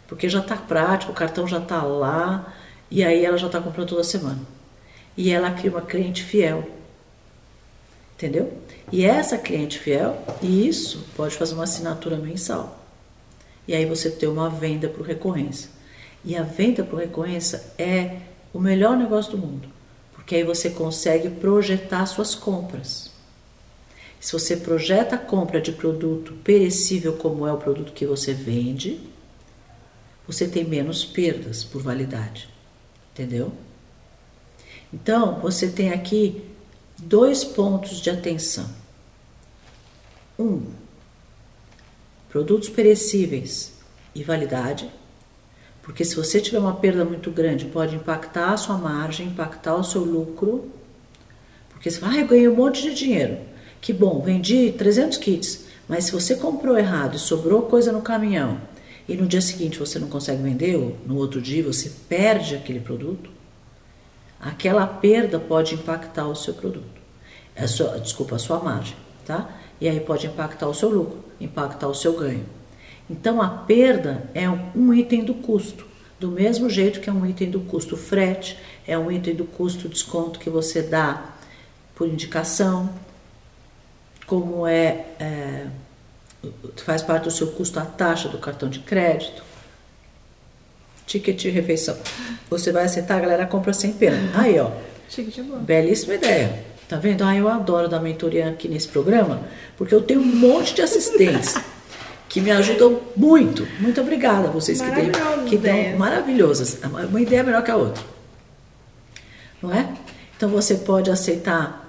[0.06, 2.54] Porque já está prático, o cartão já está lá,
[2.88, 4.38] e aí ela já está comprando toda semana.
[5.16, 6.70] E ela cria uma cliente fiel.
[8.14, 8.56] Entendeu?
[8.92, 12.80] E essa cliente fiel, isso pode fazer uma assinatura mensal.
[13.66, 15.68] E aí você tem uma venda por recorrência.
[16.24, 18.20] E a venda por recorrência é
[18.56, 19.68] o melhor negócio do mundo.
[20.14, 23.10] Porque aí você consegue projetar suas compras.
[24.18, 28.98] Se você projeta a compra de produto perecível, como é o produto que você vende,
[30.26, 32.48] você tem menos perdas por validade.
[33.12, 33.52] Entendeu?
[34.92, 36.42] Então, você tem aqui
[36.98, 38.68] dois pontos de atenção.
[40.38, 40.72] Um,
[42.30, 43.74] produtos perecíveis
[44.14, 44.90] e validade,
[45.87, 49.85] porque se você tiver uma perda muito grande, pode impactar a sua margem, impactar o
[49.85, 50.68] seu lucro,
[51.70, 53.38] porque você fala, ah, eu ganhei um monte de dinheiro.
[53.81, 58.61] Que bom, vendi 300 kits, mas se você comprou errado e sobrou coisa no caminhão,
[59.09, 62.81] e no dia seguinte você não consegue vender, ou no outro dia você perde aquele
[62.81, 63.31] produto,
[64.40, 67.01] aquela perda pode impactar o seu produto.
[67.57, 69.49] A sua, desculpa, a sua margem, tá?
[69.81, 72.55] E aí pode impactar o seu lucro, impactar o seu ganho.
[73.08, 75.86] Então a perda é um item do custo,
[76.18, 79.88] do mesmo jeito que é um item do custo frete, é um item do custo
[79.88, 81.34] desconto que você dá
[81.94, 82.90] por indicação,
[84.26, 85.66] como é, é
[86.84, 89.42] faz parte do seu custo a taxa do cartão de crédito,
[91.06, 91.96] ticket de refeição.
[92.50, 94.18] Você vai aceitar, a galera compra sem pena.
[94.34, 94.70] Aí, ó.
[95.08, 95.58] Ticket bom.
[95.58, 96.64] Belíssima ideia.
[96.88, 97.22] Tá vendo?
[97.22, 99.42] Ah, eu adoro dar mentoria aqui nesse programa,
[99.76, 101.54] porque eu tenho um monte de assistentes
[102.28, 103.66] que me ajudam muito.
[103.78, 105.10] Muito obrigada a vocês que, têm,
[105.46, 106.78] que dão maravilhosas.
[106.82, 108.02] Uma ideia melhor que a outra.
[109.62, 109.88] Não é?
[110.36, 111.86] Então você pode aceitar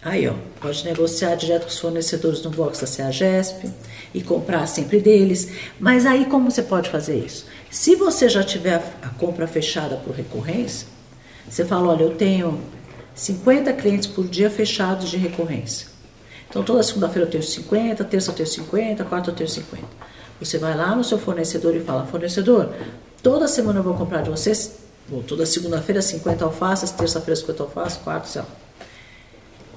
[0.00, 3.68] Aí, ó, pode negociar direto com os fornecedores no box da CEAGESP
[4.14, 5.50] e comprar sempre deles.
[5.78, 7.46] Mas aí, como você pode fazer isso?
[7.68, 10.86] Se você já tiver a compra fechada por recorrência,
[11.48, 12.60] você fala: olha, eu tenho
[13.14, 15.88] 50 clientes por dia fechados de recorrência.
[16.48, 19.84] Então, toda segunda-feira eu tenho 50, terça eu tenho 50, quarta eu tenho 50.
[20.40, 22.72] Você vai lá no seu fornecedor e fala: fornecedor,
[23.22, 24.78] toda semana eu vou comprar de vocês,
[25.10, 28.48] ou toda segunda-feira 50 alfaces, terça-feira 50 alfaces, quarta, sei lá.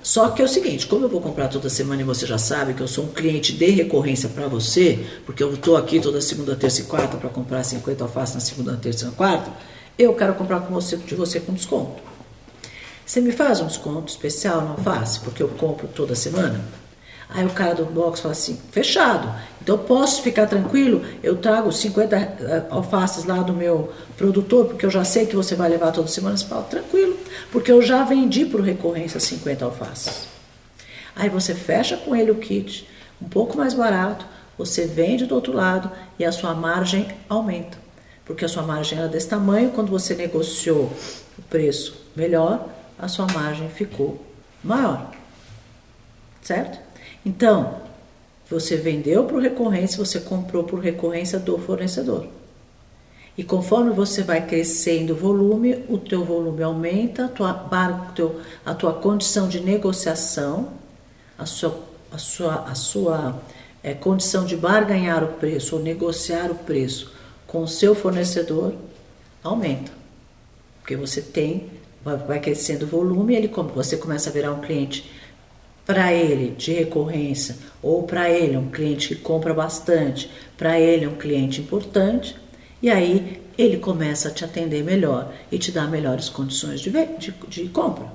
[0.03, 2.73] Só que é o seguinte, como eu vou comprar toda semana e você já sabe
[2.73, 6.55] que eu sou um cliente de recorrência para você, porque eu estou aqui toda segunda,
[6.55, 9.51] terça e quarta para comprar 50 alfaces na segunda, terça e quarta,
[9.99, 12.10] eu quero comprar com você, de você com desconto.
[13.05, 16.61] Você me faz um desconto especial na alface, porque eu compro toda semana?
[17.33, 19.33] Aí o cara do box fala assim: fechado.
[19.61, 21.01] Então posso ficar tranquilo?
[21.23, 25.55] Eu trago 50 eh, alfaces lá do meu produtor, porque eu já sei que você
[25.55, 26.35] vai levar toda semana.
[26.35, 27.17] Você fala: tranquilo,
[27.51, 30.27] porque eu já vendi por recorrência 50 alfaces.
[31.15, 32.87] Aí você fecha com ele o kit,
[33.21, 34.25] um pouco mais barato,
[34.57, 37.77] você vende do outro lado e a sua margem aumenta.
[38.25, 40.91] Porque a sua margem era desse tamanho, quando você negociou
[41.37, 42.67] o preço melhor,
[43.01, 44.23] a sua margem ficou
[44.63, 45.11] maior.
[46.41, 46.79] Certo?
[47.25, 47.81] Então,
[48.49, 52.27] você vendeu por recorrência, você comprou por recorrência do fornecedor.
[53.37, 58.93] E conforme você vai crescendo o volume, o teu volume aumenta, a tua, a tua
[58.93, 60.73] condição de negociação,
[61.37, 61.79] a sua,
[62.11, 63.41] a sua, a sua
[63.81, 67.11] é, condição de barganhar o preço ou negociar o preço
[67.47, 68.73] com o seu fornecedor
[69.43, 69.91] aumenta.
[70.81, 71.69] Porque você tem,
[72.03, 75.09] vai, crescendo o volume, ele, você começa a virar um cliente
[75.85, 81.15] para ele de recorrência ou para ele um cliente que compra bastante, para ele um
[81.15, 82.35] cliente importante,
[82.81, 87.31] e aí ele começa a te atender melhor e te dar melhores condições de, de,
[87.47, 88.05] de compra.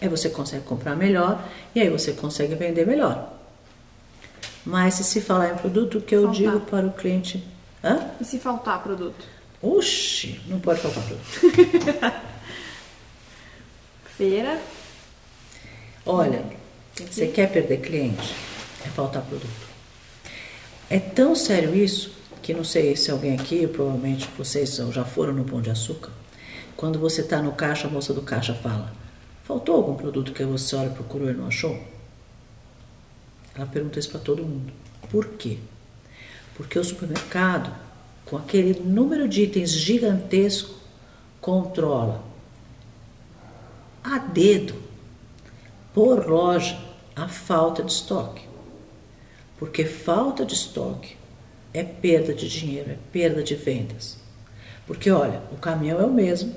[0.00, 3.34] Aí você consegue comprar melhor e aí você consegue vender melhor.
[4.64, 6.36] Mas se se falar em produto, o que eu faltar.
[6.36, 7.44] digo para o cliente.
[7.82, 8.08] Hã?
[8.20, 9.24] E se faltar produto?
[9.62, 12.22] Oxi, não pode faltar produto.
[14.18, 14.60] Feira.
[16.04, 16.42] Olha,
[16.92, 18.34] você quer perder cliente?
[18.84, 19.68] É faltar produto.
[20.90, 22.10] É tão sério isso
[22.42, 26.10] que não sei se alguém aqui, provavelmente vocês já foram no Pão de Açúcar.
[26.76, 28.92] Quando você está no caixa, a moça do caixa fala:
[29.44, 31.80] Faltou algum produto que você olha, procurou e não achou?
[33.54, 34.72] Ela pergunta isso para todo mundo.
[35.08, 35.58] Por quê?
[36.56, 37.72] Porque o supermercado,
[38.26, 40.74] com aquele número de itens gigantesco,
[41.40, 42.27] controla
[44.14, 44.74] a dedo,
[45.92, 46.78] por loja,
[47.14, 48.42] a falta de estoque.
[49.58, 51.16] Porque falta de estoque
[51.74, 54.16] é perda de dinheiro, é perda de vendas.
[54.86, 56.54] Porque olha, o caminhão é o mesmo,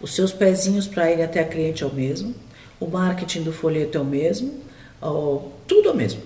[0.00, 2.34] os seus pezinhos para ir até a cliente é o mesmo,
[2.78, 4.60] o marketing do folheto é o mesmo,
[5.66, 6.22] tudo é o mesmo.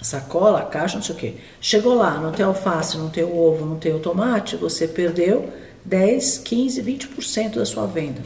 [0.00, 1.34] A sacola, a caixa, não sei o quê.
[1.60, 5.52] Chegou lá, não tem alface, não tem ovo, não tem o tomate, você perdeu
[5.84, 8.22] 10, 15, 20% da sua venda.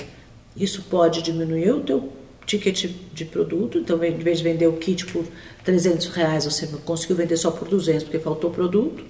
[0.57, 2.13] Isso pode diminuir o teu
[2.47, 5.25] ticket de produto, então em vez de vender o kit por
[5.65, 9.05] 300 reais, você conseguiu vender só por 200 porque faltou produto,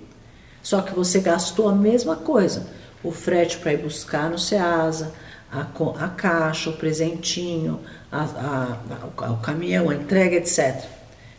[0.62, 2.68] só que você gastou a mesma coisa,
[3.02, 5.12] o frete para ir buscar no Ceasa,
[5.50, 5.66] a,
[5.98, 8.78] a caixa, o presentinho, a,
[9.18, 10.84] a, o caminhão, a entrega, etc.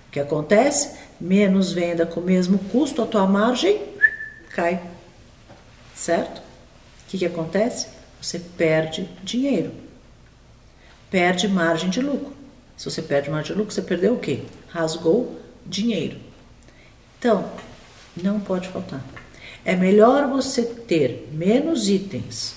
[0.07, 0.97] O que acontece?
[1.19, 3.81] Menos venda com o mesmo custo, a tua margem
[4.49, 4.81] cai,
[5.95, 6.39] certo?
[6.39, 7.87] O que, que acontece?
[8.21, 9.82] Você perde dinheiro
[11.13, 12.33] perde margem de lucro.
[12.75, 14.39] Se você perde margem de lucro, você perdeu o quê?
[14.67, 16.17] Rasgou dinheiro.
[17.19, 17.45] Então,
[18.17, 18.99] não pode faltar.
[19.63, 22.55] É melhor você ter menos itens.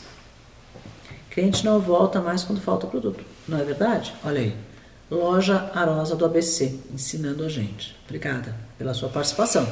[1.31, 3.23] Cliente não volta mais quando falta produto.
[3.47, 4.15] Não é verdade?
[4.25, 4.57] Olha aí.
[5.11, 7.95] Loja Arosa do ABC, ensinando a gente.
[8.07, 9.69] Obrigada pela sua participação.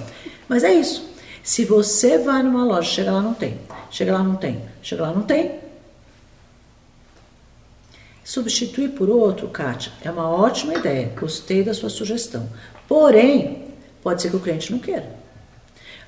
[0.47, 1.09] Mas é isso.
[1.43, 3.59] Se você vai numa loja, chega lá não tem,
[3.91, 5.64] chega lá não tem, chega lá não tem,
[8.25, 11.13] Substituir por outro, Kátia, é uma ótima ideia.
[11.15, 12.49] Gostei da sua sugestão.
[12.89, 13.67] Porém,
[14.03, 15.07] pode ser que o cliente não queira.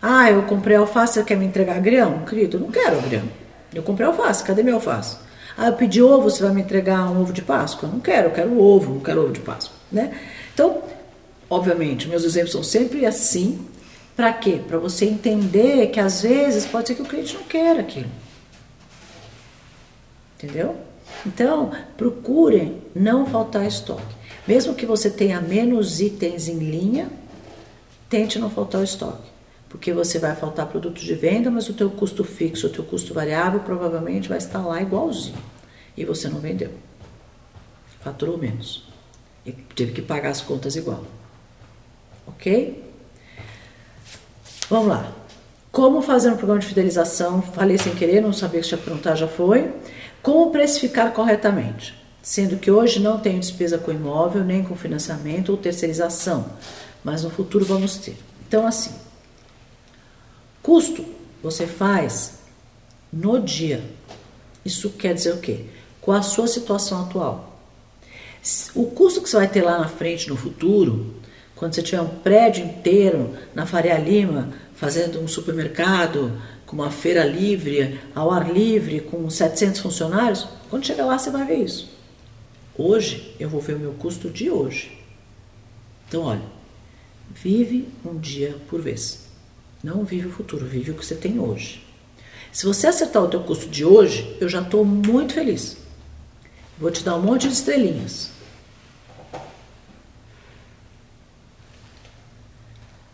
[0.00, 2.24] Ah, eu comprei alface, você quer me entregar grão?
[2.24, 3.29] Querido, eu não quero grão.
[3.74, 5.18] Eu comprei alface, cadê meu alface?
[5.59, 7.88] Ah, eu pedi ovo, você vai me entregar um ovo de Páscoa?
[7.88, 10.18] Não quero, eu quero ovo, não quero ovo de Páscoa, né?
[10.55, 10.83] Então,
[11.50, 13.66] obviamente, meus exemplos são sempre assim.
[14.14, 14.61] Para quê?
[14.66, 18.09] Para você entender que às vezes pode ser que o cliente não queira aquilo.
[20.37, 20.76] Entendeu?
[21.24, 24.14] Então, procurem não faltar estoque.
[24.46, 27.09] Mesmo que você tenha menos itens em linha,
[28.09, 29.29] tente não faltar o estoque.
[29.68, 33.12] Porque você vai faltar produtos de venda, mas o teu custo fixo, o teu custo
[33.12, 35.37] variável provavelmente vai estar lá igualzinho.
[35.96, 36.70] E você não vendeu.
[38.00, 38.85] Faturou menos.
[39.44, 41.05] E teve que pagar as contas igual.
[42.26, 42.85] Ok?
[44.68, 45.12] Vamos lá.
[45.70, 47.42] Como fazer um programa de fidelização?
[47.42, 49.70] Falei sem querer, não sabia que tinha perguntar, já foi.
[50.26, 51.94] Como precificar corretamente?
[52.20, 56.50] Sendo que hoje não tenho despesa com imóvel, nem com financiamento ou terceirização,
[57.04, 58.16] mas no futuro vamos ter.
[58.44, 58.90] Então, assim,
[60.60, 61.04] custo
[61.40, 62.40] você faz
[63.12, 63.84] no dia.
[64.64, 65.66] Isso quer dizer o quê?
[66.00, 67.60] Com a sua situação atual.
[68.74, 71.14] O custo que você vai ter lá na frente, no futuro,
[71.54, 76.36] quando você tiver um prédio inteiro na Faria Lima, fazendo um supermercado,
[76.66, 81.46] com uma feira livre, ao ar livre, com 700 funcionários, quando chegar lá você vai
[81.46, 81.88] ver isso.
[82.76, 84.98] Hoje eu vou ver o meu custo de hoje.
[86.09, 86.42] Então, olha,
[87.31, 89.26] vive um dia por vez.
[89.83, 91.85] Não vive o futuro, vive o que você tem hoje.
[92.52, 95.76] Se você acertar o teu custo de hoje, eu já estou muito feliz.
[96.79, 98.31] Vou te dar um monte de estrelinhas.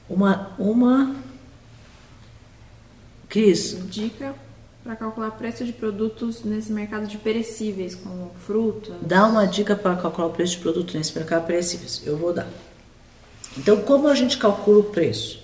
[0.08, 1.21] Uma, uma
[3.32, 3.78] Cris.
[3.88, 4.34] Dica
[4.84, 8.92] para calcular preço de produtos nesse mercado de perecíveis, como fruta.
[9.00, 12.02] Dá uma dica para calcular o preço de produto nesse mercado de perecíveis.
[12.04, 12.46] Eu vou dar.
[13.56, 15.40] Então, como a gente calcula o preço?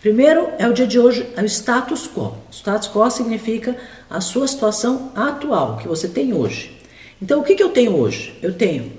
[0.00, 2.36] Primeiro é o dia de hoje, é o status quo.
[2.50, 3.76] Status quo significa
[4.10, 6.76] a sua situação atual, que você tem hoje.
[7.20, 8.36] Então, o que, que eu tenho hoje?
[8.42, 8.92] Eu tenho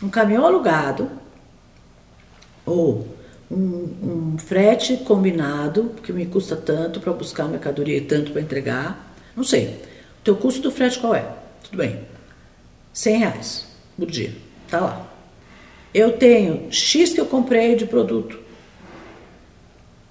[0.00, 1.10] um caminhão alugado
[2.64, 3.15] ou
[3.50, 9.14] um, um frete combinado, que me custa tanto para buscar mercadoria e tanto para entregar.
[9.36, 9.80] Não sei.
[10.20, 11.26] O teu custo do frete qual é?
[11.62, 12.00] Tudo bem.
[12.92, 14.34] 100 reais por dia.
[14.68, 15.12] Tá lá.
[15.94, 18.38] Eu tenho X que eu comprei de produto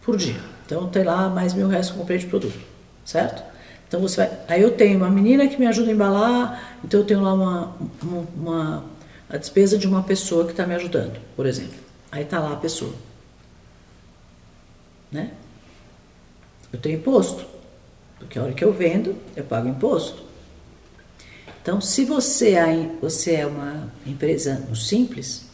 [0.02, 0.40] por dia.
[0.66, 2.58] Então tem lá mais mil reais que eu comprei de produto,
[3.04, 3.44] certo?
[3.88, 4.40] Então você vai.
[4.48, 7.76] Aí eu tenho uma menina que me ajuda a embalar, então eu tenho lá uma,
[8.02, 8.84] uma, uma
[9.30, 11.78] a despesa de uma pessoa que está me ajudando, por exemplo.
[12.12, 12.94] Aí está lá a pessoa.
[15.12, 15.32] Né?
[16.72, 17.46] Eu tenho imposto,
[18.20, 20.24] porque a hora que eu vendo, eu pago imposto.
[21.62, 22.92] Então, se você é,
[23.34, 25.46] é uma empresa no simples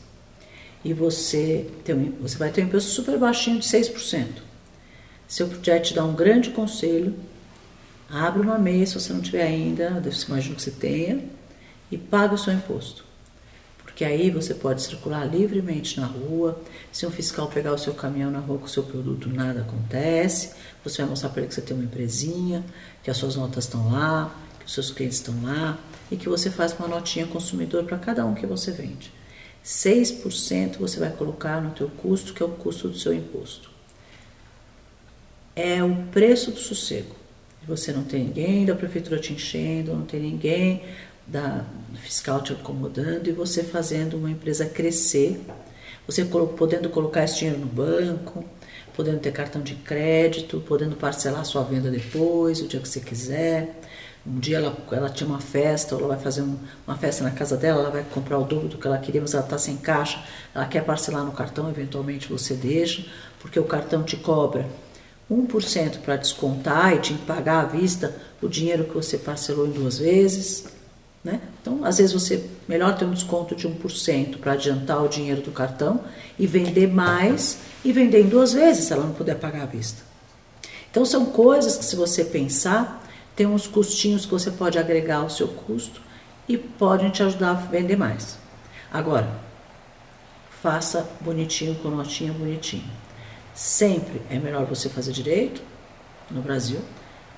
[0.84, 4.28] e você, tem, você vai ter um imposto super baixinho de 6%.
[5.28, 7.16] Se puder te dar um grande conselho,
[8.10, 11.24] abre uma MEI se você não tiver ainda, eu imagino que você tenha,
[11.90, 13.06] e paga o seu imposto.
[14.02, 16.60] Porque aí você pode circular livremente na rua.
[16.92, 20.54] Se um fiscal pegar o seu caminhão na rua com o seu produto, nada acontece.
[20.84, 22.66] Você vai mostrar para ele que você tem uma empresinha,
[23.04, 25.78] que as suas notas estão lá, que os seus clientes estão lá
[26.10, 29.14] e que você faz uma notinha consumidor para cada um que você vende.
[29.64, 33.70] 6% você vai colocar no teu custo, que é o custo do seu imposto.
[35.56, 37.16] É o preço do sossego.
[37.68, 40.82] Você não tem ninguém da prefeitura te enchendo, não tem ninguém
[41.32, 41.64] da
[41.96, 45.42] fiscal te acomodando e você fazendo uma empresa crescer,
[46.06, 48.44] você podendo colocar esse dinheiro no banco,
[48.94, 53.80] podendo ter cartão de crédito, podendo parcelar sua venda depois, o dia que você quiser.
[54.28, 57.32] Um dia ela, ela tinha uma festa, ou ela vai fazer um, uma festa na
[57.32, 59.78] casa dela, ela vai comprar o dobro do que ela queria, mas ela está sem
[59.78, 63.04] caixa, ela quer parcelar no cartão, eventualmente você deixa,
[63.40, 64.68] porque o cartão te cobra
[65.32, 69.98] 1% para descontar e te pagar à vista o dinheiro que você parcelou em duas
[69.98, 70.81] vezes.
[71.24, 71.40] Né?
[71.62, 75.52] Então, às vezes você melhor ter um desconto de 1% para adiantar o dinheiro do
[75.52, 76.02] cartão
[76.38, 80.02] e vender mais e vender em duas vezes se ela não puder pagar à vista.
[80.90, 85.30] Então, são coisas que, se você pensar, tem uns custinhos que você pode agregar ao
[85.30, 86.02] seu custo
[86.48, 88.38] e podem te ajudar a vender mais.
[88.92, 89.30] Agora,
[90.62, 92.90] faça bonitinho com notinha bonitinho.
[93.54, 95.62] Sempre é melhor você fazer direito
[96.30, 96.82] no Brasil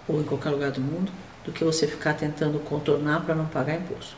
[0.07, 1.11] ou em qualquer lugar do mundo
[1.43, 4.15] do que você ficar tentando contornar para não pagar imposto.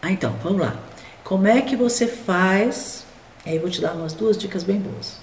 [0.00, 0.76] Ah, então, vamos lá.
[1.24, 3.04] Como é que você faz?
[3.44, 5.18] Aí eu vou te dar umas duas dicas bem boas.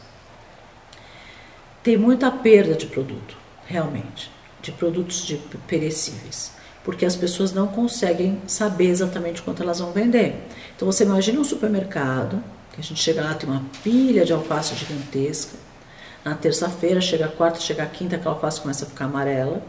[1.83, 4.31] Tem muita perda de produto, realmente,
[4.61, 5.35] de produtos de
[5.67, 10.47] perecíveis, porque as pessoas não conseguem saber exatamente quanto elas vão vender.
[10.75, 14.75] Então você imagina um supermercado, que a gente chega lá tem uma pilha de alface
[14.75, 15.57] gigantesca.
[16.23, 19.61] Na terça-feira, chega a quarta, chega a quinta, aquela alface começa a ficar amarela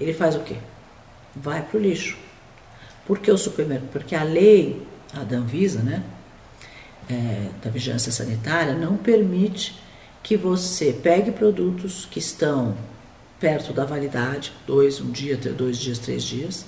[0.00, 0.56] ele faz o quê?
[1.34, 2.16] Vai para o lixo.
[3.06, 3.90] Por que o supermercado?
[3.90, 4.82] Porque a lei,
[5.14, 6.02] a da Anvisa, né,
[7.08, 9.74] é, da vigilância sanitária, não permite
[10.22, 12.76] que você pegue produtos que estão
[13.40, 16.66] perto da validade, dois, um dia, dois dias, três dias,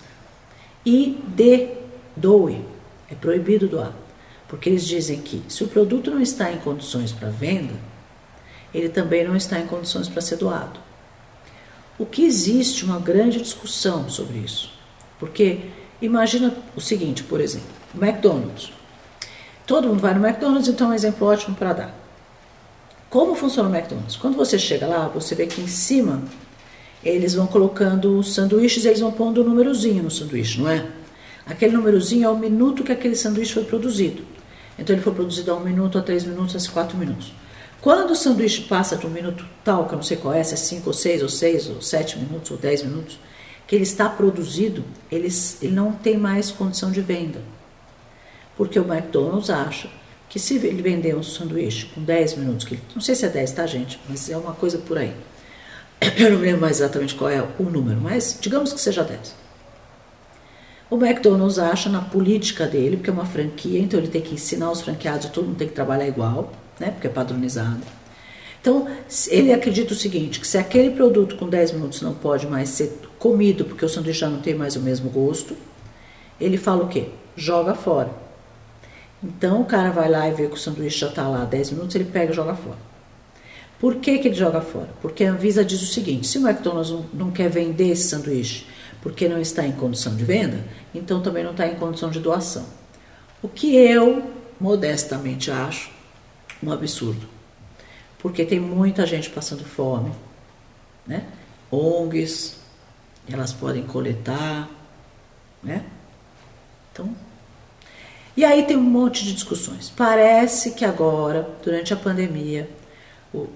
[0.84, 1.74] e dê,
[2.16, 2.64] doe.
[3.10, 3.92] É proibido doar.
[4.48, 7.74] Porque eles dizem que se o produto não está em condições para venda,
[8.72, 10.80] ele também não está em condições para ser doado.
[12.00, 14.72] O que existe uma grande discussão sobre isso.
[15.18, 15.66] Porque
[16.00, 18.72] imagina o seguinte, por exemplo, o McDonald's.
[19.66, 21.94] Todo mundo vai no McDonald's, então é um exemplo ótimo para dar.
[23.10, 24.16] Como funciona o McDonald's?
[24.16, 26.22] Quando você chega lá, você vê que em cima
[27.04, 30.86] eles vão colocando os sanduíches, eles vão pondo um númerozinho no sanduíche, não é?
[31.44, 34.24] Aquele númerozinho é o minuto que aquele sanduíche foi produzido.
[34.78, 37.30] Então ele foi produzido a um minuto, a três minutos, a quatro minutos.
[37.80, 40.52] Quando o sanduíche passa de um minuto tal, que eu não sei qual é, se
[40.52, 43.18] é 5 ou 6 ou 6 ou 7 minutos ou 10 minutos,
[43.66, 45.28] que ele está produzido, ele,
[45.62, 47.40] ele não tem mais condição de venda.
[48.54, 49.88] Porque o McDonald's acha
[50.28, 53.52] que se ele vender um sanduíche com 10 minutos, que não sei se é 10,
[53.52, 53.98] tá, gente?
[54.06, 55.14] Mas é uma coisa por aí.
[56.18, 59.34] Eu não lembro mais exatamente qual é o número, mas digamos que seja 10.
[60.90, 64.70] O McDonald's acha na política dele, porque é uma franquia, então ele tem que ensinar
[64.70, 66.90] os franqueados, todo mundo tem que trabalhar igual né?
[66.90, 67.82] Porque é padronizado.
[68.60, 68.88] Então,
[69.28, 72.98] ele acredita o seguinte, que se aquele produto com 10 minutos não pode mais ser
[73.18, 75.56] comido, porque o sanduíche já não tem mais o mesmo gosto,
[76.40, 77.08] ele fala o quê?
[77.36, 78.10] Joga fora.
[79.22, 81.94] Então, o cara vai lá e vê que o sanduíche já está lá 10 minutos,
[81.94, 82.90] ele pega e joga fora.
[83.78, 84.88] Por que, que ele joga fora?
[85.00, 88.66] Porque a Anvisa diz o seguinte, se o McDonald's não, não quer vender esse sanduíche
[89.02, 90.62] porque não está em condição de venda,
[90.94, 92.66] então também não está em condição de doação.
[93.42, 95.90] O que eu, modestamente, acho
[96.62, 97.28] um absurdo.
[98.18, 100.12] porque tem muita gente passando fome,
[101.06, 101.26] né?
[101.72, 102.56] ONGs,
[103.26, 104.68] elas podem coletar,
[105.62, 105.84] né?
[106.92, 107.14] Então,
[108.36, 109.92] e aí tem um monte de discussões.
[109.94, 112.68] Parece que agora, durante a pandemia,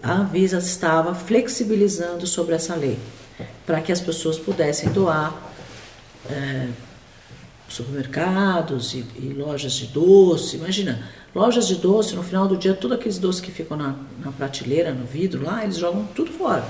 [0.02, 2.98] a Anvisa estava flexibilizando sobre essa lei,
[3.64, 5.34] para que as pessoas pudessem doar
[6.30, 6.68] é,
[7.68, 10.56] supermercados e, e, lojas de doce.
[10.56, 14.30] Imagina, lojas de doce, no final do dia, todos aqueles doces que ficam na, na
[14.32, 16.64] prateleira, no vidro lá, eles jogam tudo fora.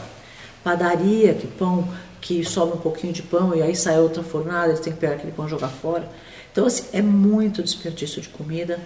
[0.63, 1.89] Padaria, que pão,
[2.21, 5.15] que sobra um pouquinho de pão e aí sai outra fornada, eles têm que pegar
[5.15, 6.09] aquele pão e jogar fora.
[6.51, 8.79] Então, assim, é muito desperdício de comida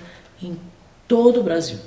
[0.42, 0.58] em
[1.06, 1.78] todo o Brasil.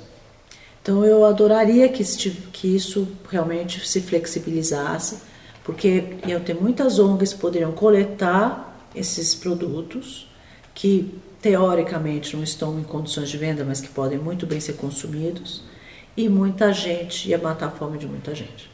[0.80, 5.18] Então, eu adoraria que, que isso realmente se flexibilizasse,
[5.62, 10.28] porque iam ter muitas ONGs que poderiam coletar esses produtos
[10.74, 15.62] que teoricamente não estão em condições de venda, mas que podem muito bem ser consumidos,
[16.16, 18.70] e muita gente ia matar a fome de muita gente.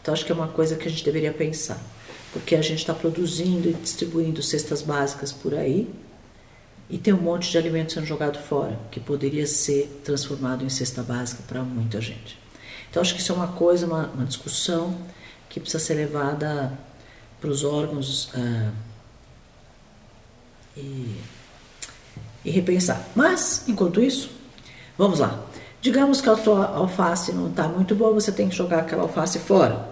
[0.00, 1.78] Então, acho que é uma coisa que a gente deveria pensar,
[2.32, 5.90] porque a gente está produzindo e distribuindo cestas básicas por aí,
[6.88, 11.02] e tem um monte de alimento sendo jogado fora, que poderia ser transformado em cesta
[11.02, 12.38] básica para muita gente.
[12.88, 14.96] Então, acho que isso é uma coisa, uma, uma discussão
[15.48, 16.72] que precisa ser levada
[17.40, 18.72] para os órgãos ah,
[20.76, 21.16] e,
[22.44, 23.08] e repensar.
[23.14, 24.30] Mas, enquanto isso,
[24.96, 25.44] vamos lá.
[25.80, 29.38] Digamos que a tua alface não está muito boa, você tem que jogar aquela alface
[29.38, 29.88] fora.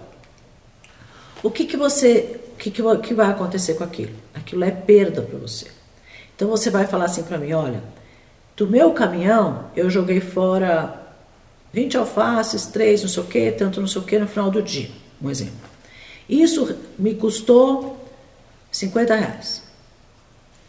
[1.41, 4.13] O que, que você, o que, que, que vai acontecer com aquilo?
[4.33, 5.67] Aquilo é perda para você.
[6.35, 7.81] Então você vai falar assim para mim, olha,
[8.55, 10.99] do meu caminhão eu joguei fora
[11.73, 14.61] 20 alfaces, 3 não sei o que, tanto não sei o que no final do
[14.61, 14.89] dia,
[15.21, 15.69] um exemplo.
[16.27, 18.05] Isso me custou
[18.71, 19.63] 50 reais.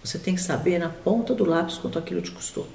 [0.03, 2.67] Você tem que saber na ponta do lápis quanto aquilo te custou.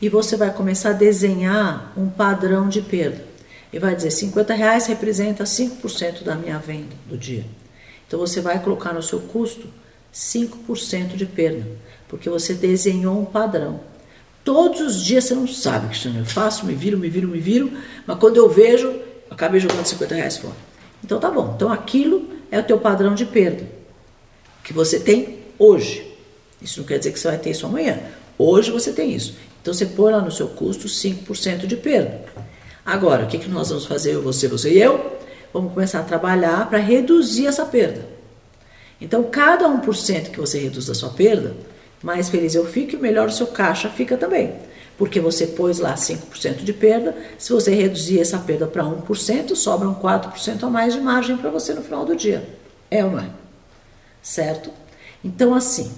[0.00, 3.24] E você vai começar a desenhar um padrão de perda.
[3.72, 7.44] E vai dizer, 50 reais representa 5% da minha venda do dia.
[8.06, 9.68] Então você vai colocar no seu custo
[10.14, 11.66] 5% de perda,
[12.08, 13.80] porque você desenhou um padrão.
[14.44, 17.70] Todos os dias você não sabe, Cristiano, eu faço, me viro, me viro, me viro,
[18.06, 18.94] mas quando eu vejo,
[19.28, 20.54] acabei jogando 50 reais fora.
[21.04, 23.68] Então tá bom, então aquilo é o teu padrão de perda,
[24.62, 26.06] que você tem hoje.
[26.60, 28.00] Isso não quer dizer que você vai ter isso amanhã.
[28.38, 29.36] Hoje você tem isso.
[29.60, 32.24] Então você põe lá no seu custo 5% de perda.
[32.84, 35.18] Agora, o que, que nós vamos fazer, eu, você, você e eu?
[35.52, 38.06] Vamos começar a trabalhar para reduzir essa perda.
[39.00, 41.54] Então, cada 1% que você reduz da sua perda,
[42.02, 44.54] mais feliz eu fico e melhor o seu caixa fica também.
[44.96, 49.94] Porque você pôs lá 5% de perda, se você reduzir essa perda para 1%, sobram
[49.94, 52.48] 4% a mais de margem para você no final do dia.
[52.90, 53.28] É ou não é?
[54.22, 54.70] Certo?
[55.26, 55.90] Então, assim,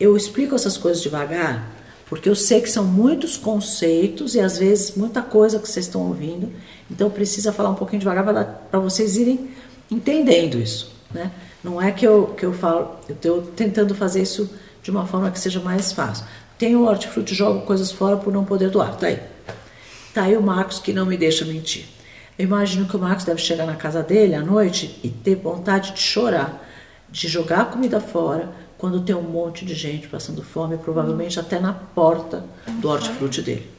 [0.00, 1.70] eu explico essas coisas devagar,
[2.08, 6.00] porque eu sei que são muitos conceitos e às vezes muita coisa que vocês estão
[6.08, 6.50] ouvindo,
[6.90, 8.24] então precisa falar um pouquinho devagar
[8.70, 9.50] para vocês irem
[9.90, 11.30] entendendo isso, né?
[11.62, 14.50] Não é que eu, que eu falo, eu estou tentando fazer isso
[14.82, 16.24] de uma forma que seja mais fácil.
[16.58, 18.96] Tenho hortifruti, jogo coisas fora por não poder doar.
[18.96, 19.20] Tá aí.
[20.14, 21.84] Tá aí o Marcos que não me deixa mentir.
[22.38, 25.92] Eu imagino que o Marcos deve chegar na casa dele à noite e ter vontade
[25.92, 26.71] de chorar,
[27.12, 31.72] de jogar comida fora, quando tem um monte de gente passando fome, provavelmente até na
[31.72, 32.44] porta
[32.80, 33.70] do hortifruti dele.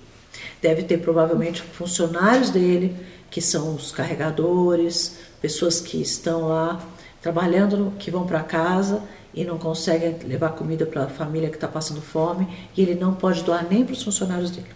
[0.61, 2.95] Deve ter provavelmente funcionários dele,
[3.29, 6.79] que são os carregadores, pessoas que estão lá
[7.21, 9.01] trabalhando, que vão para casa
[9.33, 13.13] e não conseguem levar comida para a família que está passando fome e ele não
[13.15, 14.69] pode doar nem para os funcionários dele.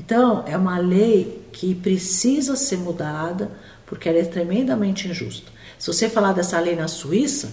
[0.00, 3.52] Então, é uma lei que precisa ser mudada
[3.86, 5.52] porque ela é tremendamente injusta.
[5.82, 7.48] Se você falar dessa lei na Suíça,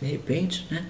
[0.00, 0.84] de repente, né?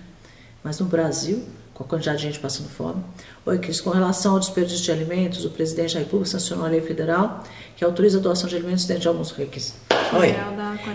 [0.63, 1.43] Mas no Brasil,
[1.73, 3.03] com a quantidade de gente passando fome.
[3.47, 6.83] Oi, Cris, com relação ao desperdício de alimentos, o presidente da República sancionou a lei
[6.83, 7.43] federal
[7.75, 9.81] que autoriza a doação de alimentos dentro de alguns requisitos.
[10.13, 10.37] Oi.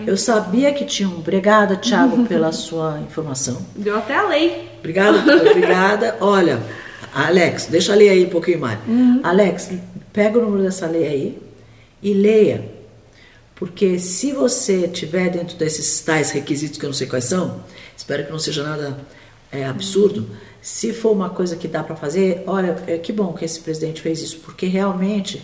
[0.06, 1.18] Eu sabia que tinha um.
[1.18, 3.60] Obrigada, Thiago, pela sua informação.
[3.74, 4.70] Deu até a lei.
[4.78, 5.18] Obrigada,
[5.50, 6.16] obrigada.
[6.22, 6.62] Olha,
[7.12, 8.78] Alex, deixa eu ler aí um pouquinho mais.
[8.86, 9.18] Uhum.
[9.24, 9.72] Alex,
[10.12, 11.42] pega o número dessa lei aí
[12.00, 12.73] e leia.
[13.64, 17.62] Porque se você tiver dentro desses tais requisitos que eu não sei quais são,
[17.96, 18.94] espero que não seja nada
[19.50, 20.28] é, absurdo.
[20.60, 24.02] Se for uma coisa que dá para fazer, olha, é, que bom que esse presidente
[24.02, 25.40] fez isso, porque realmente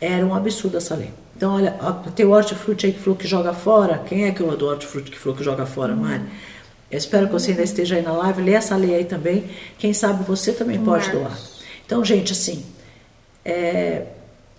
[0.00, 1.10] era um absurdo essa lei.
[1.36, 1.72] Então, olha,
[2.16, 3.98] tem o hortifruti aí que falou que joga fora.
[3.98, 6.22] Quem é que é o do hortifruti que falou que joga fora, Mari?
[6.90, 9.44] Eu espero que você ainda esteja aí na live, lê essa lei aí também.
[9.78, 11.38] Quem sabe você também pode doar.
[11.84, 12.64] Então, gente, assim,
[13.44, 14.06] é,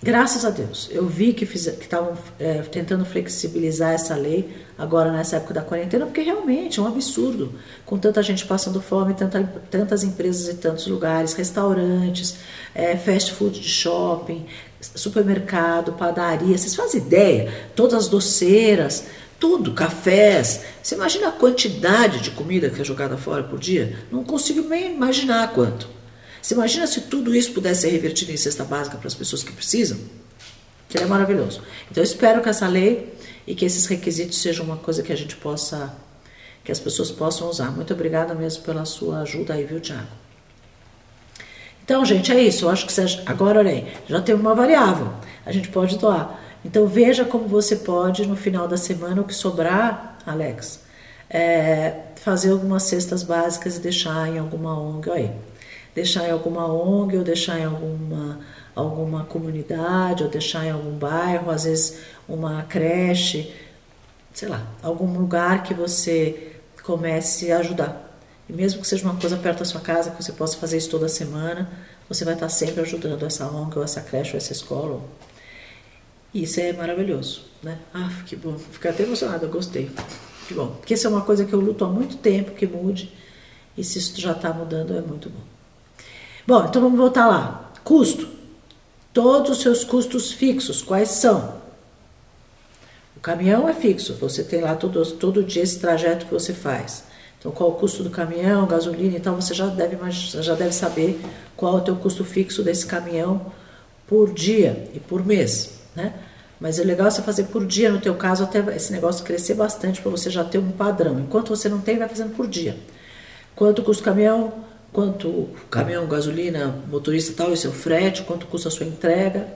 [0.03, 5.53] Graças a Deus, eu vi que estavam é, tentando flexibilizar essa lei agora nessa época
[5.53, 7.53] da quarentena, porque realmente é um absurdo,
[7.85, 12.37] com tanta gente passando fome, tanta, tantas empresas em tantos lugares, restaurantes,
[12.73, 14.47] é, fast food de shopping,
[14.81, 17.53] supermercado, padaria, vocês fazem ideia?
[17.75, 19.05] Todas as doceiras,
[19.39, 20.61] tudo, cafés.
[20.81, 23.95] Você imagina a quantidade de comida que é jogada fora por dia?
[24.11, 26.00] Não consigo nem imaginar quanto.
[26.41, 29.51] Você imagina se tudo isso pudesse ser revertido em cesta básica para as pessoas que
[29.51, 29.99] precisam?
[30.89, 31.61] Seria maravilhoso.
[31.89, 33.13] Então eu espero que essa lei
[33.45, 35.93] e que esses requisitos sejam uma coisa que a gente possa,
[36.63, 37.71] que as pessoas possam usar.
[37.71, 40.07] Muito obrigada mesmo pela sua ajuda aí, viu, Tiago?
[41.83, 42.65] Então, gente, é isso.
[42.65, 45.13] Eu acho que você, agora, olha aí, já tem uma variável.
[45.45, 46.39] A gente pode doar.
[46.63, 50.81] Então, veja como você pode, no final da semana, o que sobrar, Alex,
[51.29, 55.31] é, fazer algumas cestas básicas e deixar em alguma ONG aí
[55.93, 58.39] deixar em alguma ONG, ou deixar em alguma,
[58.75, 63.53] alguma comunidade, ou deixar em algum bairro, às vezes uma creche,
[64.33, 68.09] sei lá, algum lugar que você comece a ajudar.
[68.49, 70.89] E mesmo que seja uma coisa perto da sua casa, que você possa fazer isso
[70.89, 71.69] toda semana,
[72.07, 75.01] você vai estar sempre ajudando essa ONG, ou essa creche, ou essa escola.
[76.33, 77.77] Isso é maravilhoso, né?
[77.93, 78.57] Ah, que bom.
[78.57, 79.91] Fiquei até emocionada, eu gostei.
[80.47, 80.67] Que bom.
[80.67, 83.13] Porque isso é uma coisa que eu luto há muito tempo que mude.
[83.77, 85.50] E se isso já está mudando, é muito bom.
[86.45, 87.71] Bom, então vamos voltar lá.
[87.83, 88.27] Custo.
[89.13, 91.61] Todos os seus custos fixos, quais são?
[93.15, 97.03] O caminhão é fixo, você tem lá todo, todo dia esse trajeto que você faz.
[97.37, 101.19] Então, qual o custo do caminhão, gasolina e tal, você já deve, já deve saber
[101.57, 103.51] qual é o teu custo fixo desse caminhão
[104.07, 106.13] por dia e por mês, né?
[106.59, 109.99] Mas é legal você fazer por dia, no teu caso, até esse negócio crescer bastante
[109.99, 111.19] para você já ter um padrão.
[111.19, 112.77] Enquanto você não tem, vai fazendo por dia.
[113.55, 114.53] Quanto custa o caminhão?
[114.91, 119.47] Quanto caminhão, gasolina, motorista tal, esse é o frete, quanto custa a sua entrega,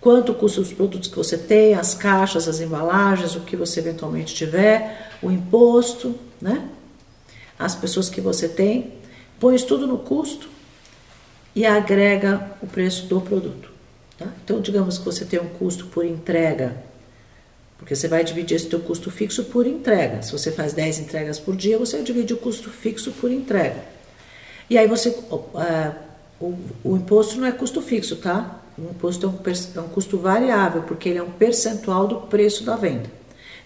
[0.00, 4.34] quanto custa os produtos que você tem, as caixas, as embalagens, o que você eventualmente
[4.34, 6.68] tiver, o imposto, né?
[7.58, 8.94] As pessoas que você tem,
[9.38, 10.48] põe isso tudo no custo
[11.54, 13.70] e agrega o preço do produto.
[14.18, 14.26] Tá?
[14.42, 16.82] Então, digamos que você tem um custo por entrega,
[17.76, 20.22] porque você vai dividir esse teu custo fixo por entrega.
[20.22, 23.99] Se você faz 10 entregas por dia, você divide o custo fixo por entrega.
[24.70, 25.10] E aí você.
[25.10, 26.10] Uh,
[26.40, 28.60] o, o, imposto não é custo fixo, tá?
[28.78, 29.38] O imposto é um,
[29.76, 33.10] é um custo variável, porque ele é um percentual do preço da venda.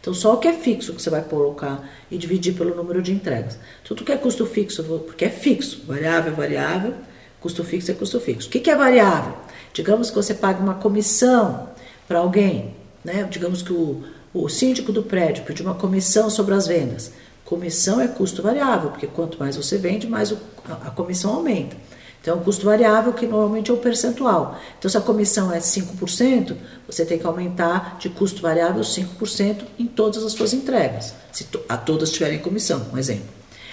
[0.01, 3.13] Então, só o que é fixo que você vai colocar e dividir pelo número de
[3.13, 3.59] entregas.
[3.85, 6.95] Tudo que é custo fixo, porque é fixo, variável é variável,
[7.41, 8.49] custo fixo é custo fixo.
[8.49, 9.35] O que, que é variável?
[9.73, 11.69] Digamos que você paga uma comissão
[12.09, 12.75] para alguém,
[13.05, 13.27] né?
[13.31, 14.03] Digamos que o,
[14.35, 17.13] o síndico do prédio pediu uma comissão sobre as vendas.
[17.45, 20.39] Comissão é custo variável, porque quanto mais você vende, mais o,
[20.69, 21.77] a, a comissão aumenta.
[22.25, 24.59] Então, é um custo variável que normalmente é o percentual.
[24.79, 29.87] Então, se a comissão é 5%, você tem que aumentar de custo variável 5% em
[29.87, 33.29] todas as suas entregas, se to, a todas tiverem comissão, um exemplo.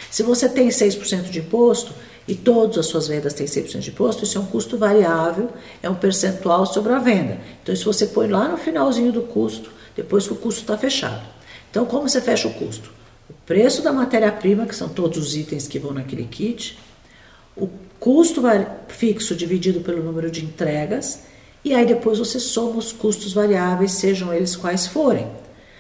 [0.10, 1.94] Se você tem 6% de imposto
[2.28, 5.50] e todas as suas vendas têm 6% de imposto, isso é um custo variável,
[5.82, 7.40] é um percentual sobre a venda.
[7.64, 11.26] Então, isso você põe lá no finalzinho do custo, depois que o custo está fechado.
[11.70, 12.92] Então, como você fecha o custo?
[13.32, 16.78] O preço da matéria-prima, que são todos os itens que vão naquele kit,
[17.56, 18.42] o custo
[18.90, 21.22] fixo dividido pelo número de entregas,
[21.64, 25.32] e aí depois você soma os custos variáveis, sejam eles quais forem.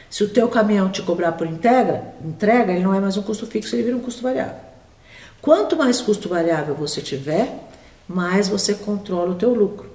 [0.09, 3.45] Se o teu caminhão te cobrar por entrega, entrega, ele não é mais um custo
[3.45, 4.55] fixo, ele vira um custo variável.
[5.41, 7.67] Quanto mais custo variável você tiver,
[8.07, 9.89] mais você controla o teu lucro.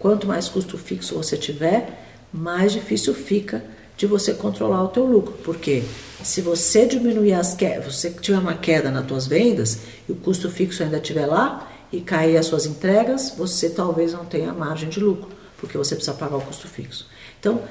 [0.00, 3.62] Quanto mais custo fixo você tiver, mais difícil fica
[3.96, 5.84] de você controlar o teu lucro, porque
[6.22, 10.50] se você diminuir as quedas, você tiver uma queda nas tuas vendas e o custo
[10.50, 14.98] fixo ainda estiver lá e cair as suas entregas, você talvez não tenha margem de
[14.98, 15.28] lucro,
[15.58, 17.06] porque você precisa pagar o custo fixo.
[17.38, 17.62] Então,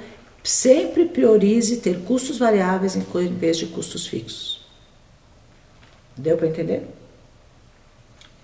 [0.44, 3.02] sempre priorize ter custos variáveis em
[3.36, 4.62] vez de custos fixos.
[6.16, 6.88] Deu para entender?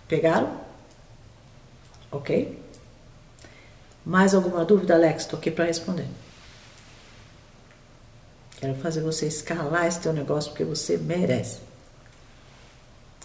[0.08, 0.60] Pegaram?
[2.12, 2.58] Ok?
[4.04, 5.24] Mais alguma dúvida, Alex?
[5.24, 6.08] Estou aqui para responder.
[8.60, 11.60] Quero fazer você escalar esse teu negócio porque você merece.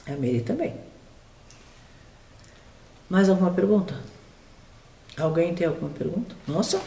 [0.07, 0.75] A Mary também.
[3.09, 3.99] Mais alguma pergunta?
[5.19, 6.35] Alguém tem alguma pergunta?
[6.47, 6.81] Nossa,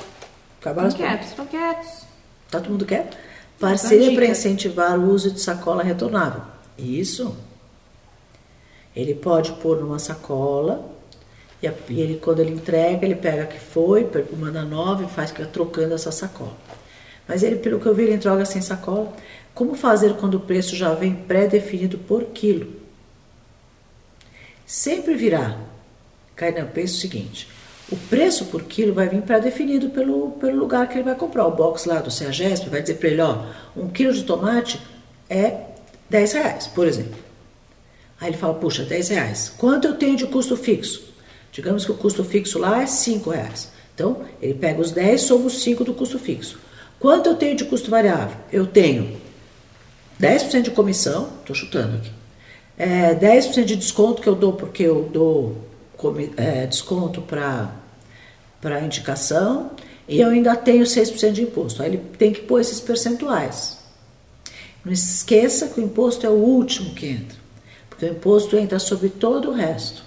[0.61, 2.03] acabaram as quietos, estão quietos.
[2.49, 3.17] Tá todo mundo quieto?
[3.59, 6.41] Parceria para incentivar o uso de sacola retornável.
[6.77, 7.35] Isso.
[8.95, 10.89] Ele pode pôr numa sacola
[11.61, 15.43] e ele, quando ele entrega, ele pega a que foi, manda nova e faz que
[15.45, 16.55] trocando essa sacola.
[17.27, 19.13] Mas ele, pelo que eu vi, ele entrega sem sacola.
[19.53, 22.71] Como fazer quando o preço já vem pré-definido por quilo?
[24.65, 25.57] Sempre virá.
[26.35, 27.49] Kainan, pensa o seguinte:
[27.91, 31.47] O preço por quilo vai vir pré-definido pelo, pelo lugar que ele vai comprar.
[31.47, 34.79] O box lá do CEAGESP vai dizer para ele, ó, um quilo de tomate
[35.29, 35.65] é
[36.09, 37.17] 10 reais, por exemplo.
[38.19, 39.53] Aí ele fala, puxa, 10 reais.
[39.57, 41.13] Quanto eu tenho de custo fixo?
[41.51, 43.71] Digamos que o custo fixo lá é 5 reais.
[43.93, 46.59] Então, ele pega os 10 sobre os 5 do custo fixo.
[46.99, 48.37] Quanto eu tenho de custo variável?
[48.51, 49.17] Eu tenho
[50.19, 52.11] 10% de comissão, estou chutando aqui.
[52.77, 55.57] É, 10% de desconto que eu dou porque eu dou
[56.37, 57.71] é, desconto para
[58.83, 59.71] indicação
[60.07, 61.81] e eu ainda tenho 6% de imposto.
[61.81, 63.77] Aí ele tem que pôr esses percentuais.
[64.83, 67.37] Não esqueça que o imposto é o último que entra,
[67.89, 70.03] porque o imposto entra sobre todo o resto.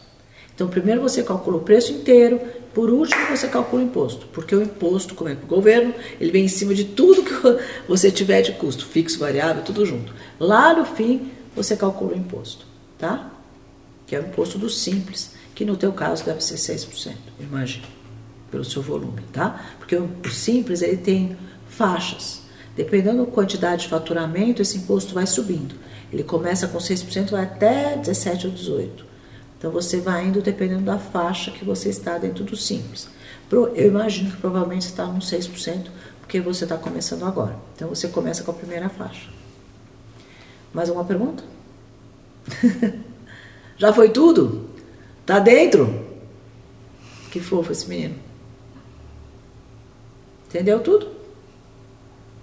[0.55, 2.41] Então, primeiro você calcula o preço inteiro,
[2.81, 6.33] por último você calcula o imposto, porque o imposto, como é para o governo, ele
[6.33, 7.35] vem em cima de tudo que
[7.87, 10.15] você tiver de custo, fixo, variável, tudo junto.
[10.39, 12.65] Lá no fim, você calcula o imposto,
[12.99, 13.33] tá?
[14.07, 17.85] Que é o imposto do simples, que no teu caso deve ser 6%, imagina,
[18.51, 19.63] pelo seu volume, tá?
[19.79, 21.37] Porque o simples, ele tem
[21.69, 22.41] faixas.
[22.75, 25.75] Dependendo da quantidade de faturamento, esse imposto vai subindo.
[26.11, 29.10] Ele começa com 6%, vai até 17 ou 18.
[29.61, 33.11] Então você vai indo dependendo da faixa que você está dentro do simples.
[33.53, 37.55] Eu imagino que provavelmente você está no 6%, porque você está começando agora.
[37.77, 39.29] Então você começa com a primeira faixa.
[40.73, 41.45] Mais alguma pergunta?
[43.77, 44.71] Já foi tudo?
[45.27, 46.07] Tá dentro?
[47.31, 48.15] Que fofo esse menino.
[50.49, 51.07] Entendeu tudo?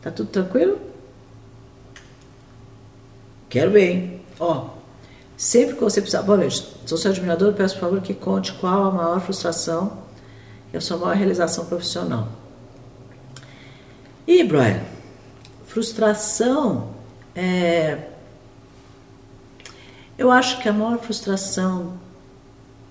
[0.04, 0.80] Tá tudo tranquilo?
[3.50, 4.22] Quero ver, hein?
[4.40, 4.77] Ó,
[5.38, 6.24] sempre que você precisar.
[6.24, 10.00] Bom, veja, sou seu admirador, peço por favor que conte qual a maior frustração
[10.74, 12.28] e a sua maior realização profissional.
[14.28, 14.82] E, Brian,
[15.66, 16.90] frustração
[17.36, 18.08] é.
[20.18, 22.00] Eu acho que a maior frustração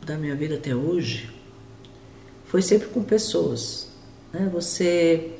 [0.00, 1.28] da minha vida até hoje
[2.46, 3.88] foi sempre com pessoas.
[4.32, 4.48] Né?
[4.52, 5.32] Você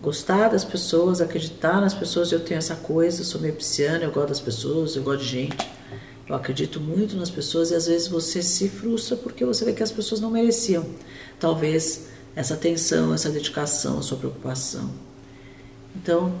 [0.00, 4.28] gostar das pessoas, acreditar nas pessoas, eu tenho essa coisa, sou meio pisciana, eu gosto
[4.28, 5.75] das pessoas, eu gosto de gente.
[6.28, 9.82] Eu acredito muito nas pessoas e às vezes você se frustra porque você vê que
[9.82, 10.84] as pessoas não mereciam.
[11.38, 14.90] Talvez essa atenção, essa dedicação, a sua preocupação.
[15.94, 16.34] Então,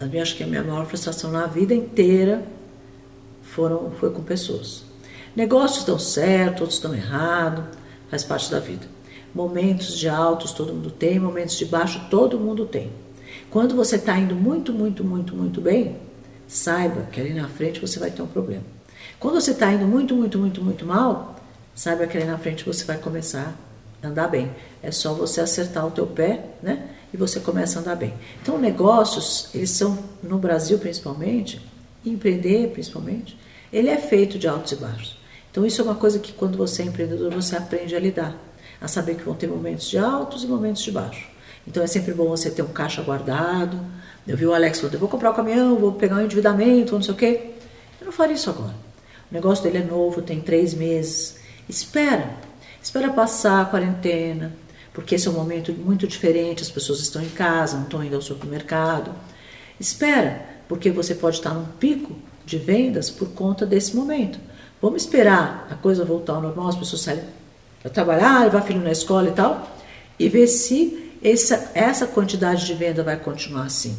[0.00, 2.44] eu acho que a minha maior frustração na vida inteira
[3.42, 4.82] foram, foi com pessoas.
[5.36, 7.66] Negócios dão certo, outros dão errado,
[8.10, 8.86] faz parte da vida.
[9.34, 12.90] Momentos de altos todo mundo tem, momentos de baixo todo mundo tem.
[13.50, 15.96] Quando você está indo muito, muito, muito, muito bem,
[16.46, 18.64] saiba que ali na frente você vai ter um problema.
[19.18, 21.36] Quando você está indo muito, muito, muito, muito mal,
[21.74, 23.54] saiba que ali na frente você vai começar
[24.02, 24.50] a andar bem.
[24.82, 26.88] É só você acertar o teu pé, né?
[27.14, 28.14] E você começa a andar bem.
[28.42, 31.60] Então, negócios, eles são, no Brasil principalmente,
[32.04, 33.38] empreender principalmente,
[33.72, 35.18] ele é feito de altos e baixos.
[35.50, 38.34] Então, isso é uma coisa que quando você é empreendedor, você aprende a lidar.
[38.80, 41.28] A saber que vão ter momentos de altos e momentos de baixo.
[41.66, 43.78] Então, é sempre bom você ter um caixa guardado,
[44.26, 46.94] eu vi o Alex falando, eu vou comprar o um caminhão, vou pegar um endividamento,
[46.94, 47.50] não sei o quê.
[48.00, 48.74] Eu não faria isso agora.
[49.30, 51.38] O negócio dele é novo, tem três meses.
[51.68, 52.30] Espera.
[52.82, 54.52] Espera passar a quarentena,
[54.92, 58.16] porque esse é um momento muito diferente, as pessoas estão em casa, não estão indo
[58.16, 59.12] ao supermercado.
[59.78, 62.12] Espera, porque você pode estar num pico
[62.44, 64.38] de vendas por conta desse momento.
[64.80, 67.24] Vamos esperar a coisa voltar ao normal, as pessoas saírem
[67.80, 69.76] para trabalhar, levar filho na escola e tal,
[70.18, 73.96] e ver se essa, essa quantidade de venda vai continuar assim.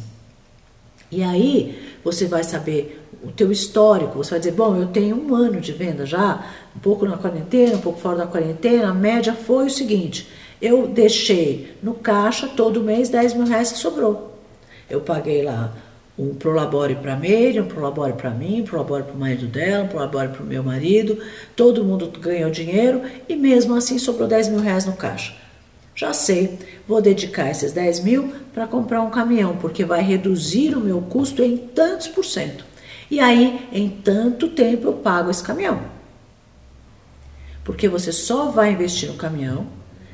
[1.14, 5.32] E aí você vai saber o teu histórico, você vai dizer, bom, eu tenho um
[5.32, 6.44] ano de venda já,
[6.76, 10.28] um pouco na quarentena, um pouco fora da quarentena, a média foi o seguinte,
[10.60, 14.36] eu deixei no caixa todo mês 10 mil reais que sobrou.
[14.90, 15.72] Eu paguei lá
[16.18, 19.88] um prolabore para Meire, um prolabore para mim, um prolabore para o marido dela, um
[19.88, 21.18] prolabore para o meu marido,
[21.54, 25.43] todo mundo ganhou dinheiro e mesmo assim sobrou 10 mil reais no caixa.
[25.94, 30.80] Já sei, vou dedicar esses 10 mil para comprar um caminhão, porque vai reduzir o
[30.80, 32.64] meu custo em tantos por cento.
[33.10, 35.82] E aí, em tanto tempo, eu pago esse caminhão.
[37.62, 39.66] Porque você só vai investir no caminhão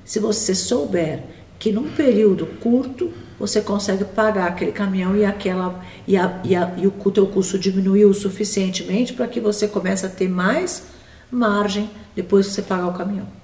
[0.05, 1.23] se você souber
[1.59, 6.75] que num período curto você consegue pagar aquele caminhão e aquela e, a, e, a,
[6.77, 10.85] e o teu custo diminuiu suficientemente para que você comece a ter mais
[11.31, 13.40] margem depois que você pagar o caminhão.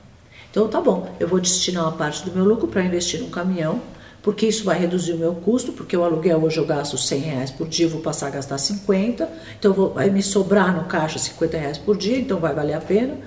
[0.57, 3.79] Então tá bom, eu vou destinar uma parte do meu lucro para investir num caminhão,
[4.23, 7.51] porque isso vai reduzir o meu custo, porque o aluguel hoje eu gasto 100 reais
[7.51, 9.29] por dia, vou passar a gastar 50,
[9.59, 12.81] então vou, vai me sobrar no caixa 50 reais por dia, então vai valer a
[12.81, 13.19] pena.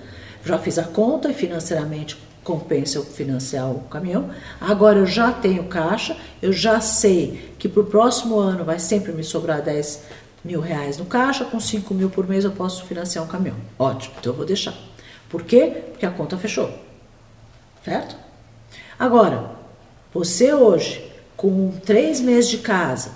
[0.43, 4.31] Já fiz a conta e financeiramente compensa eu financiar o caminhão.
[4.59, 9.11] Agora eu já tenho caixa, eu já sei que para o próximo ano vai sempre
[9.11, 10.01] me sobrar 10
[10.43, 13.57] mil reais no caixa, com 5 mil por mês eu posso financiar um caminhão.
[13.77, 14.73] Ótimo, então eu vou deixar.
[15.29, 15.83] Por quê?
[15.91, 16.88] Porque a conta fechou.
[17.89, 18.15] Certo?
[18.99, 19.49] Agora,
[20.13, 23.09] você hoje, com três meses de casa,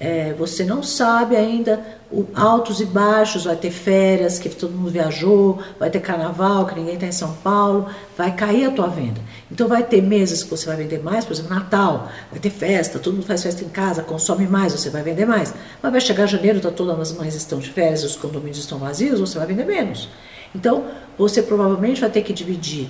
[0.00, 1.80] é, você não sabe ainda
[2.10, 6.74] o altos e baixos, vai ter férias que todo mundo viajou, vai ter carnaval que
[6.74, 7.86] ninguém está em São Paulo,
[8.16, 9.20] vai cair a tua venda.
[9.48, 12.98] Então vai ter meses que você vai vender mais, por exemplo, Natal, vai ter festa,
[12.98, 15.54] todo mundo faz festa em casa, consome mais, você vai vender mais.
[15.80, 19.20] Mas vai chegar janeiro, tá todas as mães estão de férias, os condomínios estão vazios,
[19.20, 20.08] você vai vender menos.
[20.52, 20.86] Então
[21.16, 22.88] você provavelmente vai ter que dividir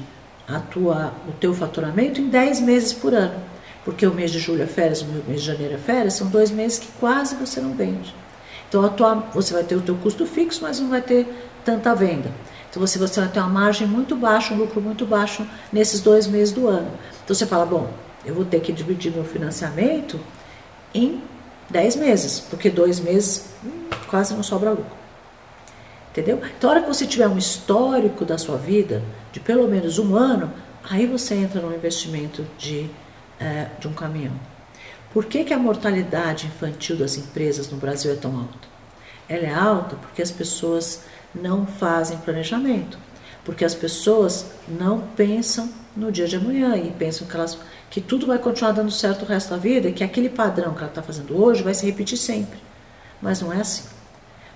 [0.55, 3.51] a tua, o teu faturamento em 10 meses por ano
[3.85, 6.51] porque o mês de julho é férias, o mês de janeiro é férias, são dois
[6.51, 8.15] meses que quase você não vende.
[8.69, 11.27] Então tua, você vai ter o teu custo fixo, mas não vai ter
[11.65, 12.31] tanta venda.
[12.69, 16.27] Então você, você vai ter uma margem muito baixa, um lucro muito baixo nesses dois
[16.27, 16.91] meses do ano.
[17.25, 17.91] Então você fala, bom,
[18.25, 20.21] eu vou ter que dividir meu financiamento
[20.95, 21.23] em
[21.69, 25.01] 10 meses, porque dois meses hum, quase não sobra lucro.
[26.11, 26.41] Entendeu?
[26.59, 30.17] Então, a hora que você tiver um histórico da sua vida, de pelo menos um
[30.17, 30.53] ano,
[30.89, 32.91] aí você entra no investimento de
[33.41, 34.35] é, de um caminhão.
[35.13, 38.69] Por que, que a mortalidade infantil das empresas no Brasil é tão alta?
[39.29, 41.03] Ela é alta porque as pessoas
[41.35, 42.99] não fazem planejamento,
[43.45, 47.59] porque as pessoas não pensam no dia de amanhã e pensam que, elas,
[47.89, 50.81] que tudo vai continuar dando certo o resto da vida e que aquele padrão que
[50.81, 52.61] ela está fazendo hoje vai se repetir sempre.
[53.21, 53.89] Mas não é assim.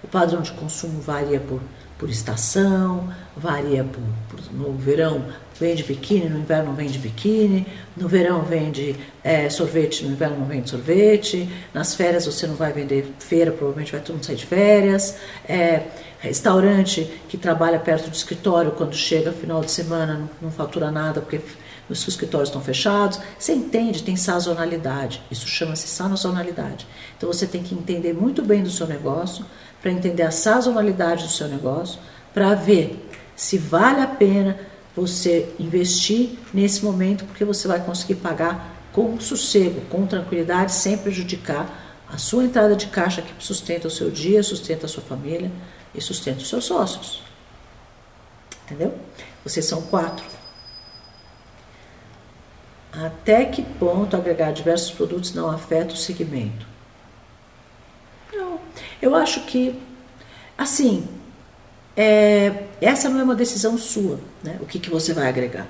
[0.02, 1.60] O padrão de consumo varia por,
[1.98, 5.24] por estação, varia por, por, no verão
[5.58, 7.66] vende biquíni, no inverno vende biquíni,
[7.96, 12.72] no verão vende é, sorvete, no inverno não vende sorvete, nas férias você não vai
[12.72, 15.16] vender feira, provavelmente vai todo mundo sair de férias,
[15.48, 15.82] é,
[16.18, 21.20] restaurante que trabalha perto do escritório, quando chega final de semana não, não fatura nada
[21.20, 21.40] porque
[21.88, 23.20] os escritórios estão fechados.
[23.38, 26.86] Você entende, tem sazonalidade, isso chama-se sazonalidade.
[27.16, 29.44] Então você tem que entender muito bem do seu negócio,
[29.84, 32.00] para entender a sazonalidade do seu negócio,
[32.32, 33.06] para ver
[33.36, 34.58] se vale a pena
[34.96, 42.02] você investir nesse momento, porque você vai conseguir pagar com sossego, com tranquilidade, sem prejudicar
[42.08, 45.52] a sua entrada de caixa que sustenta o seu dia, sustenta a sua família
[45.94, 47.22] e sustenta os seus sócios.
[48.64, 48.94] Entendeu?
[49.44, 50.24] Vocês são quatro.
[52.90, 56.73] Até que ponto agregar diversos produtos não afeta o segmento?
[58.34, 58.60] Não.
[59.00, 59.78] Eu acho que,
[60.56, 61.06] assim,
[61.96, 64.58] é, essa não é uma decisão sua, né?
[64.60, 65.66] o que, que você vai agregar.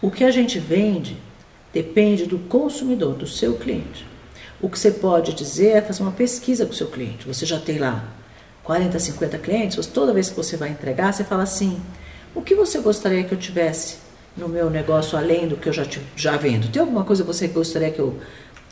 [0.00, 1.16] O que a gente vende
[1.72, 4.06] depende do consumidor, do seu cliente.
[4.60, 7.26] O que você pode dizer é fazer uma pesquisa com o seu cliente.
[7.26, 8.04] Você já tem lá
[8.62, 11.80] 40, 50 clientes, toda vez que você vai entregar, você fala assim:
[12.34, 13.96] o que você gostaria que eu tivesse
[14.36, 16.70] no meu negócio além do que eu já, já vendo?
[16.70, 18.18] Tem alguma coisa que você gostaria que eu,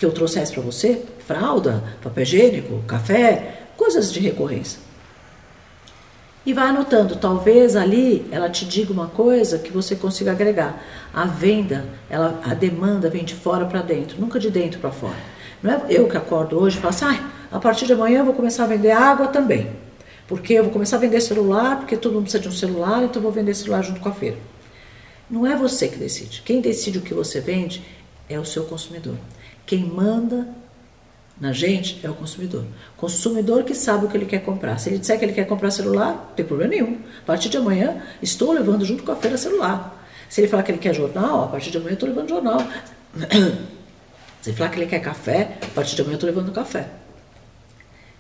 [0.01, 1.03] que eu trouxesse para você?
[1.27, 4.91] Fralda, papel higiênico, café, coisas de recorrência
[6.45, 7.17] e vai anotando.
[7.17, 10.83] Talvez ali ela te diga uma coisa que você consiga agregar.
[11.13, 15.17] A venda, ela, a demanda vem de fora para dentro, nunca de dentro para fora.
[15.63, 18.25] Não é eu que acordo hoje e falo assim, ah, a partir de amanhã eu
[18.25, 19.71] vou começar a vender água também.
[20.27, 23.17] Porque eu vou começar a vender celular, porque todo mundo precisa de um celular, então
[23.17, 24.37] eu vou vender celular junto com a feira.
[25.29, 26.43] Não é você que decide.
[26.43, 27.85] Quem decide o que você vende
[28.29, 29.17] é o seu consumidor.
[29.71, 30.49] Quem manda
[31.41, 32.65] na gente é o consumidor.
[32.97, 34.77] Consumidor que sabe o que ele quer comprar.
[34.79, 36.99] Se ele disser que ele quer comprar celular, não tem problema nenhum.
[37.23, 40.05] A partir de amanhã, estou levando junto com a feira celular.
[40.29, 42.59] Se ele falar que ele quer jornal, a partir de amanhã estou levando jornal.
[44.43, 46.89] Se ele falar que ele quer café, a partir de amanhã estou levando café.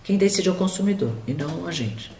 [0.05, 2.13] Quem decide é o consumidor e não a gente.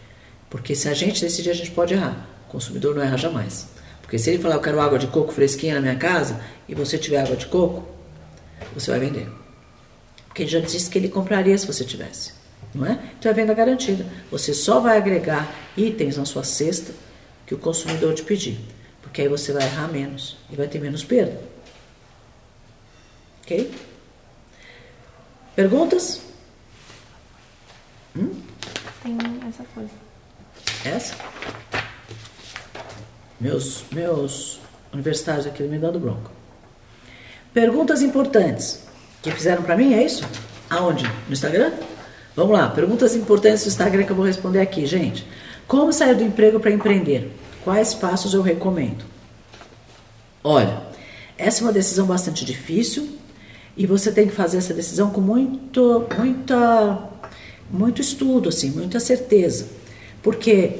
[0.49, 2.27] Porque se a gente decidir, a gente pode errar.
[2.49, 3.69] O consumidor não erra jamais.
[4.01, 6.97] Porque se ele falar, eu quero água de coco fresquinha na minha casa, e você
[6.97, 8.00] tiver água de coco,
[8.73, 9.27] você vai vender.
[10.27, 12.33] Porque ele já disse que ele compraria se você tivesse.
[12.73, 12.99] Não é?
[13.19, 14.05] Então é venda garantida.
[14.31, 16.93] Você só vai agregar itens na sua cesta
[17.45, 18.59] que o consumidor te pedir.
[19.01, 21.41] Porque aí você vai errar menos e vai ter menos perda.
[23.43, 23.71] Ok?
[25.55, 26.21] Perguntas?
[28.15, 28.41] Hum?
[29.03, 29.17] Tem
[29.49, 29.91] essa coisa.
[30.85, 31.15] Essa?
[33.39, 34.59] Meus, meus
[34.93, 36.31] universitários aqui me dando bronca.
[37.53, 38.83] Perguntas importantes.
[39.21, 40.23] Que fizeram para mim, é isso?
[40.69, 41.03] Aonde?
[41.27, 41.71] No Instagram?
[42.35, 45.27] Vamos lá, perguntas importantes do Instagram que eu vou responder aqui, gente.
[45.67, 47.29] Como sair do emprego para empreender?
[47.63, 49.03] Quais passos eu recomendo?
[50.43, 50.81] Olha,
[51.37, 53.09] essa é uma decisão bastante difícil
[53.75, 57.09] e você tem que fazer essa decisão com muito, muita,
[57.69, 59.67] muito estudo, assim, muita certeza.
[60.23, 60.77] Porque,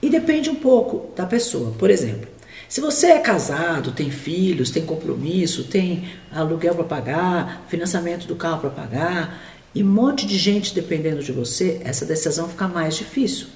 [0.00, 1.72] e depende um pouco da pessoa.
[1.78, 2.28] Por exemplo,
[2.68, 8.60] se você é casado, tem filhos, tem compromisso, tem aluguel para pagar, financiamento do carro
[8.60, 9.40] para pagar
[9.74, 13.48] e um monte de gente dependendo de você, essa decisão fica mais difícil.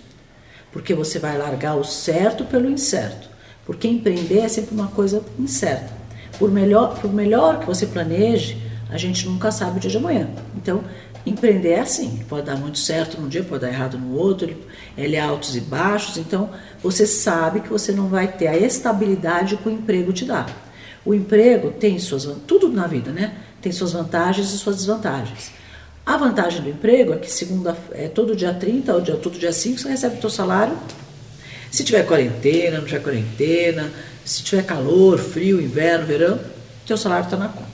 [0.70, 3.28] Porque você vai largar o certo pelo incerto.
[3.66, 5.92] Porque empreender é sempre uma coisa incerta.
[6.38, 8.56] Por melhor, por melhor que você planeje,
[8.90, 10.28] a gente nunca sabe o dia de amanhã.
[10.56, 10.84] Então,
[11.26, 14.54] empreender é assim, pode dar muito certo num dia, pode dar errado no outro,
[14.96, 16.50] ele, é altos e baixos, então
[16.82, 20.46] você sabe que você não vai ter a estabilidade que o emprego te dá.
[21.04, 23.34] O emprego tem suas tudo na vida, né?
[23.60, 25.50] Tem suas vantagens e suas desvantagens.
[26.04, 29.52] A vantagem do emprego é que segunda, é todo dia 30 ou dia, todo dia
[29.52, 30.76] 5 você recebe o seu salário.
[31.70, 33.90] Se tiver quarentena, não tiver quarentena,
[34.24, 36.40] se tiver calor, frio, inverno, verão,
[36.86, 37.69] teu salário está na conta.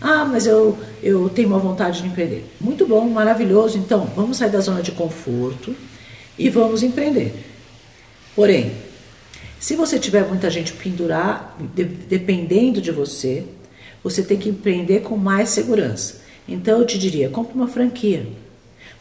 [0.00, 2.44] Ah, mas eu, eu tenho uma vontade de empreender.
[2.60, 3.76] Muito bom, maravilhoso.
[3.76, 5.76] Então, vamos sair da zona de conforto
[6.38, 7.34] e vamos empreender.
[8.34, 8.72] Porém,
[9.58, 13.44] se você tiver muita gente pendurar, de, dependendo de você,
[14.02, 16.22] você tem que empreender com mais segurança.
[16.48, 18.26] Então eu te diria, compre uma franquia.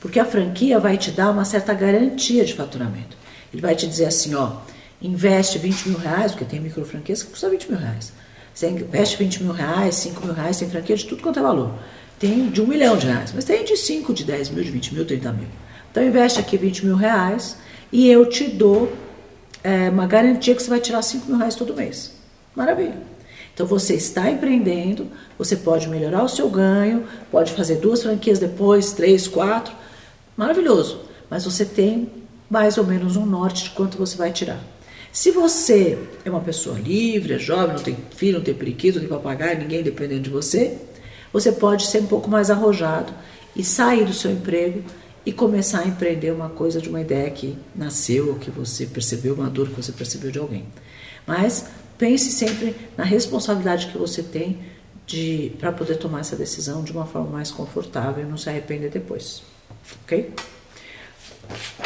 [0.02, 3.18] Porque a franquia vai te dar uma certa garantia de faturamento.
[3.54, 4.58] Ele vai te dizer assim, ó,
[5.02, 8.12] investe 20 mil reais, porque tem micro franquias que custa 20 mil reais.
[8.54, 11.74] Você investe 20 mil reais, 5 mil reais, tem franquia de tudo quanto é valor.
[12.20, 14.94] Tem de um milhão de reais, mas tem de 5, de 10 mil, de 20
[14.94, 15.48] mil, 30 mil.
[15.92, 17.58] Então investe aqui 20 mil reais
[17.92, 18.92] e eu te dou
[19.64, 22.14] é, uma garantia que você vai tirar 5 mil reais todo mês.
[22.56, 22.98] Maravilha.
[23.54, 28.94] Então você está empreendendo, você pode melhorar o seu ganho, pode fazer duas franquias depois,
[28.94, 29.74] três, quatro.
[30.36, 31.02] Maravilhoso.
[31.30, 32.10] Mas você tem
[32.50, 34.60] mais ou menos um norte de quanto você vai tirar.
[35.12, 39.08] Se você é uma pessoa livre, é jovem, não tem filho, não tem periquito, não
[39.08, 40.78] tem papagaio, ninguém dependendo de você,
[41.34, 43.14] você pode ser um pouco mais arrojado
[43.56, 44.84] e sair do seu emprego
[45.26, 49.34] e começar a empreender uma coisa de uma ideia que nasceu, ou que você percebeu,
[49.34, 50.66] uma dor que você percebeu de alguém.
[51.28, 51.66] Mas
[51.98, 54.60] pense sempre na responsabilidade que você tem
[55.58, 59.42] para poder tomar essa decisão de uma forma mais confortável e não se arrepender depois.
[60.04, 60.32] Ok?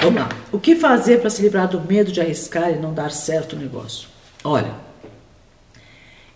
[0.01, 0.29] Vamos lá.
[0.51, 3.59] O que fazer para se livrar do medo de arriscar e não dar certo o
[3.59, 4.09] negócio?
[4.43, 4.73] Olha,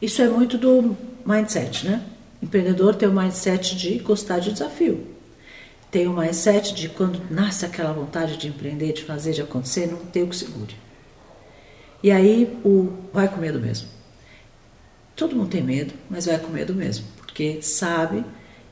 [0.02, 2.02] isso é muito do mindset, né?
[2.42, 5.08] Empreendedor tem o mindset de gostar de desafio.
[5.90, 9.98] Tem o mindset de quando nasce aquela vontade de empreender, de fazer, de acontecer, não
[9.98, 10.76] ter o que segure.
[12.04, 13.88] E aí o vai com medo mesmo.
[15.16, 18.24] Todo mundo tem medo, mas vai com medo mesmo, porque sabe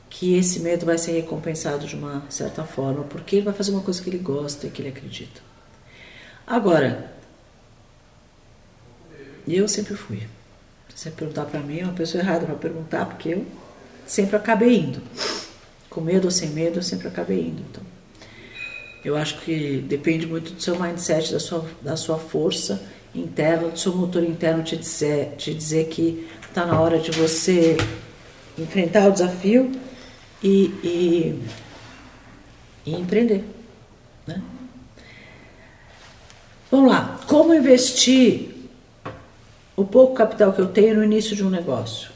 [0.08, 3.82] que esse medo vai ser recompensado de uma certa forma, porque ele vai fazer uma
[3.82, 5.40] coisa que ele gosta e que ele acredita.
[6.46, 7.12] Agora,
[9.46, 10.22] eu sempre fui.
[10.94, 13.46] Se você perguntar para mim, é uma pessoa errada para perguntar, porque eu
[14.06, 15.02] sempre acabei indo.
[15.90, 17.62] Com medo ou sem medo, eu sempre acabei indo.
[17.70, 17.82] Então,
[19.04, 22.82] eu acho que depende muito do seu mindset, da sua, da sua força
[23.14, 27.76] interna, do seu motor interno te dizer, te dizer que está na hora de você
[28.58, 29.70] enfrentar o desafio
[30.46, 31.42] e, e,
[32.86, 33.44] e empreender.
[34.26, 34.40] Né?
[36.70, 38.50] Vamos lá, como investir
[39.74, 42.10] o pouco capital que eu tenho no início de um negócio?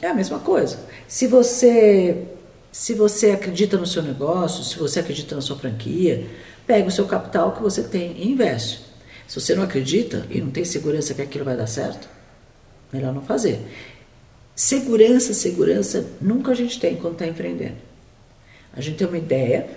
[0.00, 0.78] É a mesma coisa.
[1.08, 2.28] Se você
[2.70, 6.26] se você acredita no seu negócio, se você acredita na sua franquia,
[6.66, 8.80] pega o seu capital que você tem e investe.
[9.28, 12.08] Se você não acredita e não tem segurança que aquilo vai dar certo,
[12.92, 13.60] melhor não fazer.
[14.54, 17.76] Segurança, segurança, nunca a gente tem quando está empreendendo.
[18.72, 19.68] A gente tem uma ideia,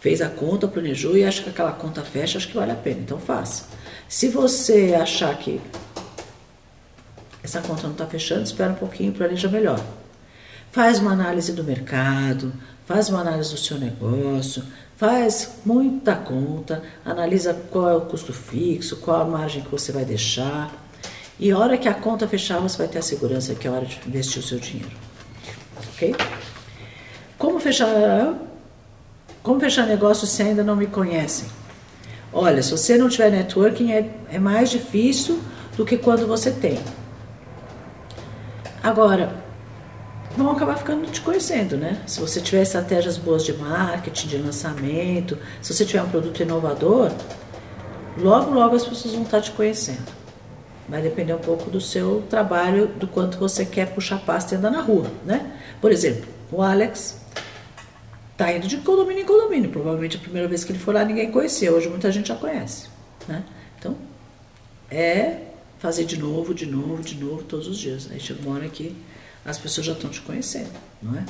[0.00, 3.00] fez a conta, planejou e acha que aquela conta fecha, acho que vale a pena,
[3.00, 3.66] então faça.
[4.08, 5.60] Se você achar que
[7.42, 9.82] essa conta não está fechando, espera um pouquinho, planeja melhor.
[10.72, 12.52] Faz uma análise do mercado,
[12.86, 14.62] faz uma análise do seu negócio,
[14.96, 20.06] faz muita conta, analisa qual é o custo fixo, qual a margem que você vai
[20.06, 20.87] deixar
[21.38, 23.86] e a hora que a conta fechar, você vai ter a segurança que é hora
[23.86, 24.90] de investir o seu dinheiro.
[25.94, 26.14] Ok?
[27.38, 28.34] Como fechar,
[29.42, 31.48] como fechar negócio se ainda não me conhecem?
[32.32, 35.40] Olha, se você não tiver networking, é, é mais difícil
[35.76, 36.78] do que quando você tem.
[38.82, 39.32] Agora,
[40.36, 42.02] vão acabar ficando te conhecendo, né?
[42.06, 47.12] Se você tiver estratégias boas de marketing, de lançamento, se você tiver um produto inovador,
[48.16, 50.17] logo, logo as pessoas vão estar te conhecendo.
[50.88, 54.70] Vai depender um pouco do seu trabalho, do quanto você quer puxar pasta e andar
[54.70, 55.58] na rua, né?
[55.80, 57.20] Por exemplo, o Alex
[58.36, 59.70] tá indo de condomínio em condomínio.
[59.70, 61.72] Provavelmente a primeira vez que ele for lá ninguém conhecia.
[61.72, 62.88] Hoje muita gente já conhece,
[63.26, 63.44] né?
[63.78, 63.96] Então,
[64.90, 65.40] é
[65.78, 68.08] fazer de novo, de novo, de novo, todos os dias.
[68.10, 68.96] Aí chega uma hora que
[69.44, 70.70] as pessoas já estão te conhecendo,
[71.02, 71.24] não é?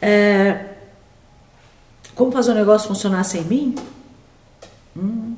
[0.00, 0.68] é
[2.14, 3.74] como fazer o negócio funcionar sem mim?
[4.96, 5.36] Hum,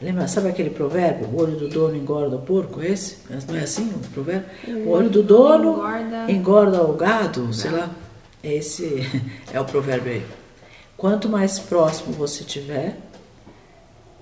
[0.00, 1.26] Lembra, sabe aquele provérbio?
[1.28, 3.18] O olho do dono engorda o porco, esse?
[3.48, 4.48] Não é assim o provérbio?
[4.84, 7.90] O olho do dono engorda, engorda o gado, sei lá.
[8.44, 9.00] Esse
[9.52, 10.26] é o provérbio aí.
[10.96, 12.96] Quanto mais próximo você tiver,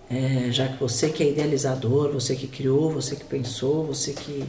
[0.08, 4.44] é, já que você que é idealizador, você que criou, você que pensou, você que,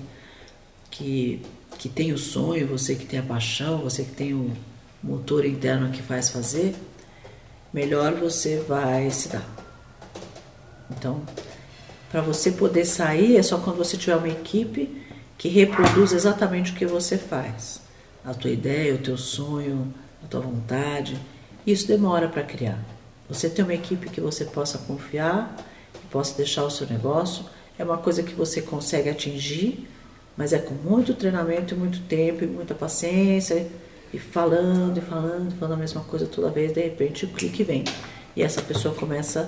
[0.92, 1.42] que,
[1.80, 4.52] que tem o sonho, você que tem a paixão, você que tem o
[5.04, 6.76] motor interno que faz fazer,
[7.74, 9.65] melhor você vai se dar.
[10.92, 11.22] Então,
[12.12, 15.04] para você poder sair é só quando você tiver uma equipe
[15.38, 17.82] que reproduz exatamente o que você faz.
[18.24, 21.18] A tua ideia, o teu sonho, a tua vontade.
[21.66, 22.80] Isso demora para criar.
[23.28, 25.56] Você ter uma equipe que você possa confiar,
[25.94, 27.46] que possa deixar o seu negócio,
[27.78, 29.88] é uma coisa que você consegue atingir,
[30.38, 33.68] mas é com muito treinamento muito tempo e muita paciência,
[34.14, 37.84] e falando e falando, falando a mesma coisa toda vez, de repente o clique vem.
[38.36, 39.48] E essa pessoa começa a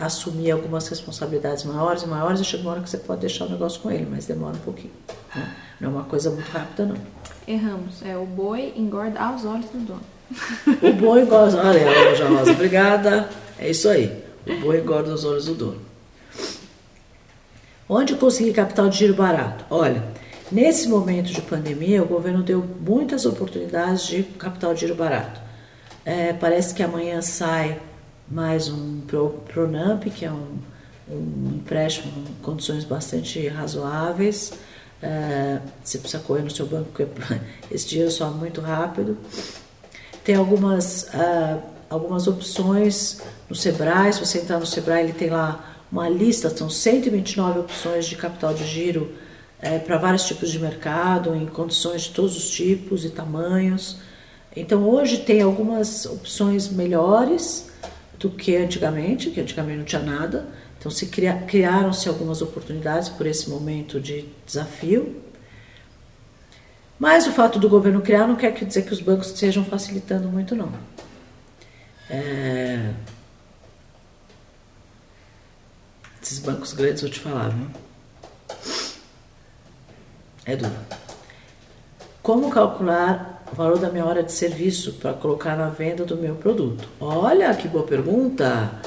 [0.00, 3.50] assumir algumas responsabilidades maiores e maiores, e chega uma hora que você pode deixar o
[3.50, 4.92] negócio com ele, mas demora um pouquinho.
[5.34, 5.54] Né?
[5.80, 6.96] Não é uma coisa muito rápida, não.
[7.46, 8.02] Erramos.
[8.02, 10.02] É o boi engorda aos olhos do dono.
[10.82, 11.58] O boi engorda.
[11.58, 13.28] Olha, Rosa Rosa, obrigada.
[13.58, 14.24] É isso aí.
[14.46, 15.80] O boi engorda os olhos do dono.
[17.88, 19.64] Onde conseguir capital de giro barato?
[19.68, 20.02] Olha,
[20.50, 25.40] nesse momento de pandemia, o governo deu muitas oportunidades de capital de giro barato.
[26.04, 27.78] É, parece que amanhã sai
[28.30, 29.00] mais um
[29.52, 30.58] Pronamp, que é um,
[31.10, 34.52] um empréstimo com condições bastante razoáveis.
[35.02, 37.06] É, você precisa correr no seu banco, porque
[37.72, 39.18] esse dinheiro sobe muito rápido.
[40.22, 44.12] Tem algumas, uh, algumas opções no Sebrae.
[44.12, 48.54] Se você entrar no Sebrae, ele tem lá uma lista, são 129 opções de capital
[48.54, 49.12] de giro
[49.60, 53.96] é, para vários tipos de mercado, em condições de todos os tipos e tamanhos.
[54.54, 57.70] Então hoje tem algumas opções melhores
[58.20, 60.46] do que antigamente, que antigamente não tinha nada.
[60.78, 65.22] Então se cria, criaram-se algumas oportunidades por esse momento de desafio.
[66.98, 70.54] Mas o fato do governo criar não quer dizer que os bancos estejam facilitando muito,
[70.54, 70.70] não.
[72.10, 72.92] É...
[76.22, 77.66] Esses bancos grandes, vou te falar, viu?
[80.44, 80.74] É duro.
[82.22, 86.34] Como calcular o valor da minha hora de serviço para colocar na venda do meu
[86.36, 86.88] produto?
[87.00, 88.80] Olha que boa pergunta!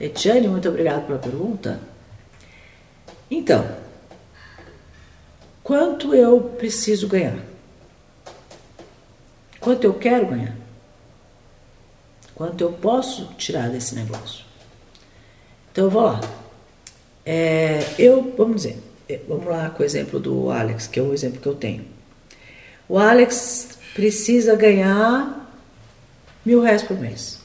[0.00, 1.78] Etiane, muito obrigado pela pergunta.
[3.30, 3.76] Então,
[5.62, 7.38] quanto eu preciso ganhar?
[9.60, 10.56] Quanto eu quero ganhar?
[12.34, 14.44] Quanto eu posso tirar desse negócio?
[15.70, 16.20] Então eu vou lá.
[17.24, 21.12] É, eu, vamos dizer, é, vamos lá com o exemplo do Alex, que é o
[21.12, 21.84] exemplo que eu tenho.
[22.88, 25.46] O Alex precisa ganhar
[26.42, 27.38] mil reais por mês.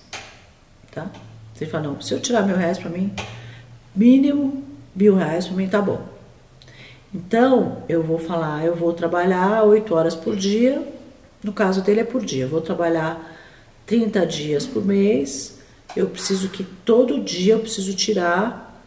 [0.89, 1.11] Tá?
[1.53, 3.13] Você fala, não, se eu tirar mil reais para mim,
[3.93, 4.63] mínimo
[4.95, 6.07] mil reais para mim tá bom.
[7.13, 10.81] Então, eu vou falar, eu vou trabalhar oito horas por dia
[11.43, 12.45] no caso dele é por dia.
[12.45, 13.37] Eu vou trabalhar
[13.85, 15.59] 30 dias por mês.
[15.93, 18.81] Eu preciso que todo dia eu preciso tirar,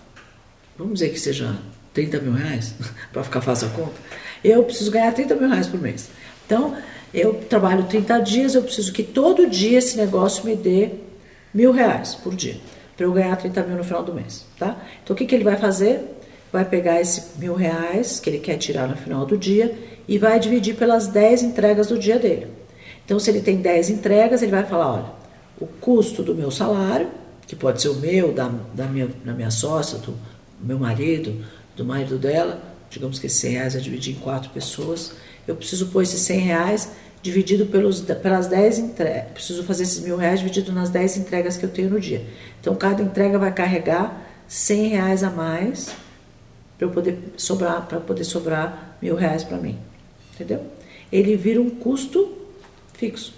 [0.76, 1.54] vamos dizer que seja
[1.92, 2.74] 30 mil reais,
[3.12, 4.00] para ficar fácil a conta.
[4.42, 6.08] Eu preciso ganhar 30 mil reais por mês.
[6.46, 6.74] Então,
[7.12, 10.90] eu trabalho 30 dias, eu preciso que todo dia esse negócio me dê
[11.52, 12.56] mil reais por dia,
[12.96, 14.76] para eu ganhar 30 mil no final do mês, tá?
[15.02, 16.00] Então, o que, que ele vai fazer?
[16.52, 20.38] Vai pegar esse mil reais que ele quer tirar no final do dia e vai
[20.38, 22.46] dividir pelas 10 entregas do dia dele.
[23.04, 25.12] Então, se ele tem 10 entregas, ele vai falar: olha,
[25.60, 27.08] o custo do meu salário,
[27.46, 30.14] que pode ser o meu, da, da, minha, da minha sócia, do
[30.60, 31.44] meu marido,
[31.76, 35.12] do marido dela, digamos que esses 100 reais é dividir em quatro pessoas,
[35.48, 36.90] eu preciso pôr esses 100 reais
[37.20, 41.64] dividido pelos, pelas 10 entregas, preciso fazer esses mil reais dividido nas 10 entregas que
[41.64, 42.24] eu tenho no dia.
[42.60, 45.90] Então, cada entrega vai carregar 100 reais a mais
[46.78, 49.78] para poder sobrar, para poder sobrar mil reais para mim
[50.38, 50.64] entendeu?
[51.10, 52.36] Ele vira um custo
[52.94, 53.34] fixo.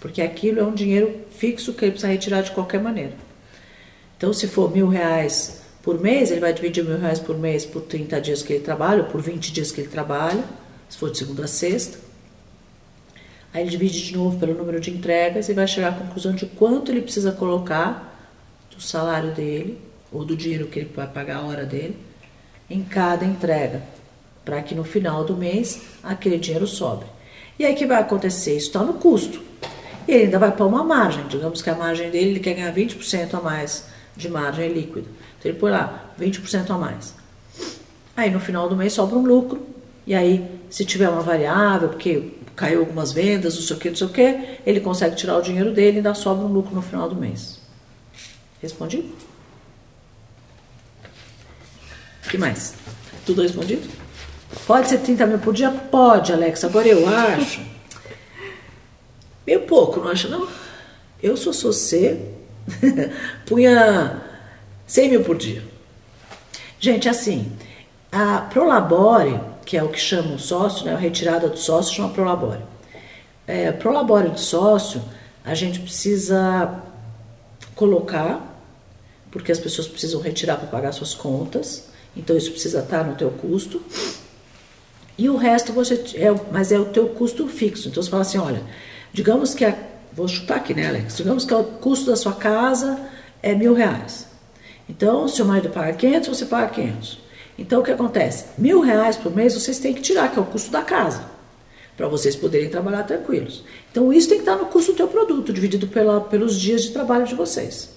[0.00, 3.12] Porque aquilo é um dinheiro fixo que ele precisa retirar de qualquer maneira.
[4.16, 7.82] Então, se for mil reais por mês, ele vai dividir mil reais por mês por
[7.82, 10.44] 30 dias que ele trabalha, ou por 20 dias que ele trabalha,
[10.88, 11.98] se for de segunda a sexta.
[13.52, 16.46] Aí ele divide de novo pelo número de entregas e vai chegar à conclusão de
[16.46, 18.14] quanto ele precisa colocar
[18.74, 19.80] do salário dele,
[20.12, 21.96] ou do dinheiro que ele vai pagar a hora dele,
[22.68, 23.82] em cada entrega
[24.46, 27.06] para que no final do mês aquele dinheiro sobre.
[27.58, 28.56] E aí que vai acontecer?
[28.56, 29.40] Isso está no custo.
[30.06, 31.26] E ele ainda vai para uma margem.
[31.26, 35.08] Digamos que a margem dele ele quer ganhar 20% a mais de margem líquida.
[35.38, 37.14] Então ele põe lá 20% a mais.
[38.16, 39.66] Aí no final do mês sobra um lucro.
[40.06, 43.96] E aí, se tiver uma variável, porque caiu algumas vendas, não sei o que, não
[43.96, 46.82] sei o que, ele consegue tirar o dinheiro dele e ainda sobra um lucro no
[46.82, 47.60] final do mês.
[48.60, 49.04] Respondi?
[52.24, 52.74] O que mais?
[53.24, 53.88] Tudo respondido?
[54.66, 55.70] Pode ser 30 mil por dia?
[55.70, 56.64] Pode, Alex.
[56.64, 57.60] Agora eu acho.
[59.46, 60.48] Meio pouco, não acha não?
[61.22, 62.20] Eu sou você.
[63.46, 64.20] punha
[64.86, 65.62] 100 mil por dia.
[66.80, 67.52] Gente, assim,
[68.10, 72.10] a Prolabore, que é o que chama o sócio, né, a retirada do sócio chama
[72.10, 72.60] Prolabore.
[73.46, 75.02] É, Prolabore do sócio,
[75.44, 76.82] a gente precisa
[77.74, 78.40] colocar,
[79.30, 83.30] porque as pessoas precisam retirar para pagar suas contas, então isso precisa estar no teu
[83.32, 83.82] custo.
[85.18, 87.88] E o resto você é, mas é o teu custo fixo.
[87.88, 88.62] Então você fala assim, olha,
[89.12, 89.76] digamos que a,
[90.12, 91.16] vou chutar aqui, né, Alex?
[91.16, 92.98] Digamos que o custo da sua casa
[93.42, 94.26] é mil reais.
[94.88, 97.25] Então, se o marido paga 500, você paga 500.
[97.58, 98.46] Então, o que acontece?
[98.58, 101.24] Mil reais por mês vocês têm que tirar, que é o custo da casa,
[101.96, 103.64] para vocês poderem trabalhar tranquilos.
[103.90, 106.90] Então, isso tem que estar no custo do teu produto, dividido pela, pelos dias de
[106.90, 107.90] trabalho de vocês.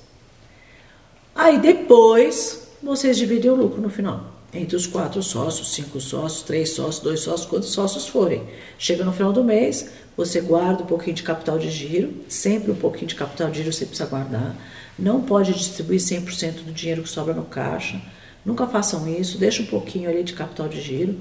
[1.35, 4.35] Aí, depois, vocês dividem o lucro no final.
[4.53, 8.47] Entre os quatro sócios, cinco sócios, três sócios, dois sócios, quantos sócios forem.
[8.79, 12.75] Chega no final do mês, você guarda um pouquinho de capital de giro, sempre um
[12.75, 14.55] pouquinho de capital de giro você precisa guardar
[14.99, 17.99] não pode distribuir 100% do dinheiro que sobra no caixa.
[18.45, 21.19] Nunca façam isso, deixa um pouquinho ali de capital de giro,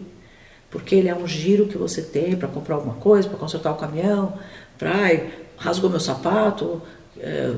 [0.70, 3.76] porque ele é um giro que você tem para comprar alguma coisa, para consertar o
[3.76, 4.38] caminhão,
[4.76, 4.92] para
[5.56, 6.80] rasgou meu sapato,
[7.18, 7.54] é,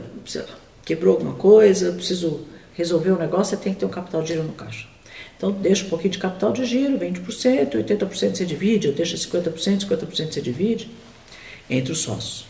[0.85, 4.43] quebrou alguma coisa, preciso resolver um negócio, você tem que ter um capital de giro
[4.43, 4.89] no caixa.
[5.37, 9.87] Então, deixa um pouquinho de capital de giro, 20%, 80% você divide, ou deixa 50%,
[9.87, 10.91] 50% você divide
[11.69, 12.47] entre os sócios.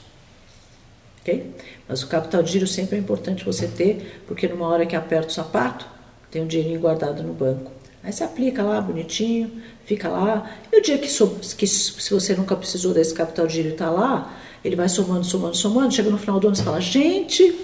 [1.20, 1.54] Ok?
[1.88, 5.28] Mas o capital de giro sempre é importante você ter, porque numa hora que aperta
[5.28, 5.86] o sapato,
[6.31, 7.70] tem um dinheirinho guardado no banco.
[8.03, 9.51] Aí você aplica lá bonitinho,
[9.85, 10.51] fica lá.
[10.72, 13.72] E o dia que, so, que se você nunca precisou desse capital de giro e
[13.72, 15.93] está lá, ele vai somando, somando, somando.
[15.93, 17.55] Chega no final do ano e fala: gente,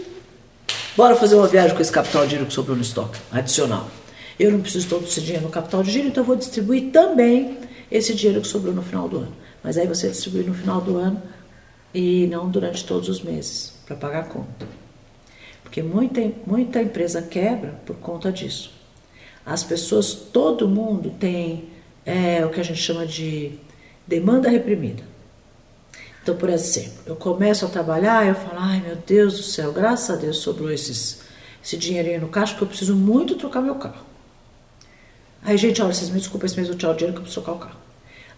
[0.97, 3.89] bora fazer uma viagem com esse capital de giro que sobrou no estoque, adicional.
[4.39, 7.59] Eu não preciso todo esse dinheiro no capital de giro, então eu vou distribuir também
[7.91, 9.33] esse dinheiro que sobrou no final do ano.
[9.65, 11.23] Mas aí você distribui no final do ano
[11.95, 14.67] e não durante todos os meses para pagar a conta.
[15.67, 18.71] Porque muita, muita empresa quebra por conta disso.
[19.45, 21.65] As pessoas, todo mundo tem
[22.05, 23.59] é, o que a gente chama de
[24.07, 25.03] demanda reprimida.
[26.23, 30.09] Então, por exemplo, eu começo a trabalhar, eu falo, ai meu Deus do céu, graças
[30.09, 31.23] a Deus sobrou esses,
[31.63, 34.07] esse dinheirinho no caixa, porque eu preciso muito trocar meu carro.
[35.43, 37.45] Aí, gente, olha, vocês me desculpem esse mês eu tirar o dinheiro que eu preciso
[37.45, 37.81] trocar o carro.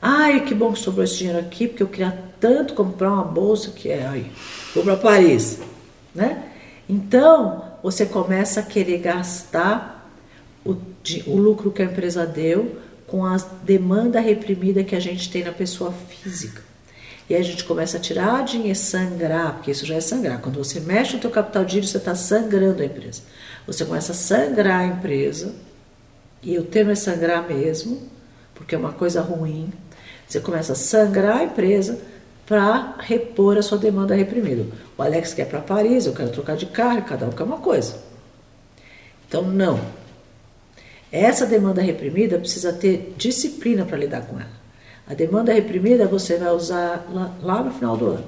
[0.01, 3.71] Ai, que bom que sobrou esse dinheiro aqui, porque eu queria tanto comprar uma bolsa
[3.71, 4.33] que é aí.
[4.75, 5.59] Vou para Paris,
[6.15, 6.49] né?
[6.89, 10.11] Então, você começa a querer gastar
[10.65, 10.77] o,
[11.27, 15.53] o lucro que a empresa deu com a demanda reprimida que a gente tem na
[15.53, 16.63] pessoa física.
[17.29, 20.41] E a gente começa a tirar dinheiro, sangrar, porque isso já é sangrar.
[20.41, 23.23] Quando você mexe no teu capital de giro, você está sangrando a empresa.
[23.67, 25.55] Você começa a sangrar a empresa,
[26.43, 28.01] e o termo é sangrar mesmo,
[28.55, 29.71] porque é uma coisa ruim,
[30.27, 31.99] você começa a sangrar a empresa
[32.49, 34.65] para repor a sua demanda reprimida.
[34.97, 37.97] O Alex quer para Paris, eu quero trocar de carro, cada um quer uma coisa.
[39.29, 39.79] Então, não.
[41.13, 44.59] Essa demanda reprimida precisa ter disciplina para lidar com ela.
[45.07, 48.25] A demanda reprimida você vai usar lá, lá, no final do ano.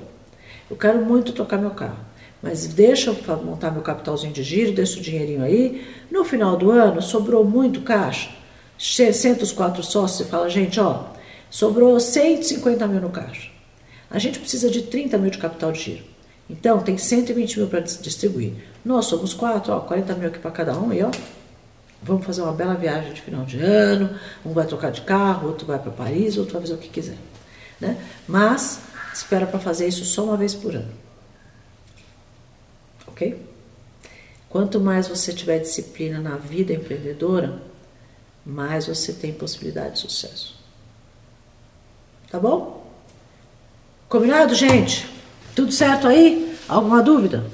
[0.71, 1.99] Eu quero muito trocar meu carro,
[2.43, 5.87] mas deixa eu montar meu capitalzinho de giro, deixa o dinheirinho aí.
[6.11, 8.31] No final do ano, sobrou muito caixa.
[8.79, 11.05] Senta os quatro sócios e fala, gente, ó,
[11.51, 13.50] Sobrou 150 mil no caixa.
[14.11, 16.05] A gente precisa de 30 mil de capital de giro.
[16.49, 18.55] Então, tem 120 mil para distribuir.
[18.85, 21.11] Nós somos quatro, ó, 40 mil aqui para cada um e ó,
[22.03, 24.19] vamos fazer uma bela viagem de final de ano.
[24.45, 27.17] Um vai trocar de carro, outro vai para Paris, outro vai fazer o que quiser.
[27.81, 27.97] Né?
[28.27, 28.81] Mas,
[29.15, 30.93] espera para fazer isso só uma vez por ano.
[33.07, 33.41] Ok?
[34.49, 37.63] Quanto mais você tiver disciplina na vida empreendedora,
[38.45, 40.59] mais você tem possibilidade de sucesso.
[42.29, 42.80] Tá bom?
[44.11, 45.09] Combinado, gente?
[45.55, 46.59] Tudo certo aí?
[46.69, 47.45] Alguma dúvida?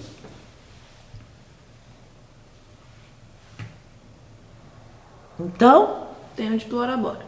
[5.38, 6.06] Então?
[6.34, 7.18] Tem onde Prolabore.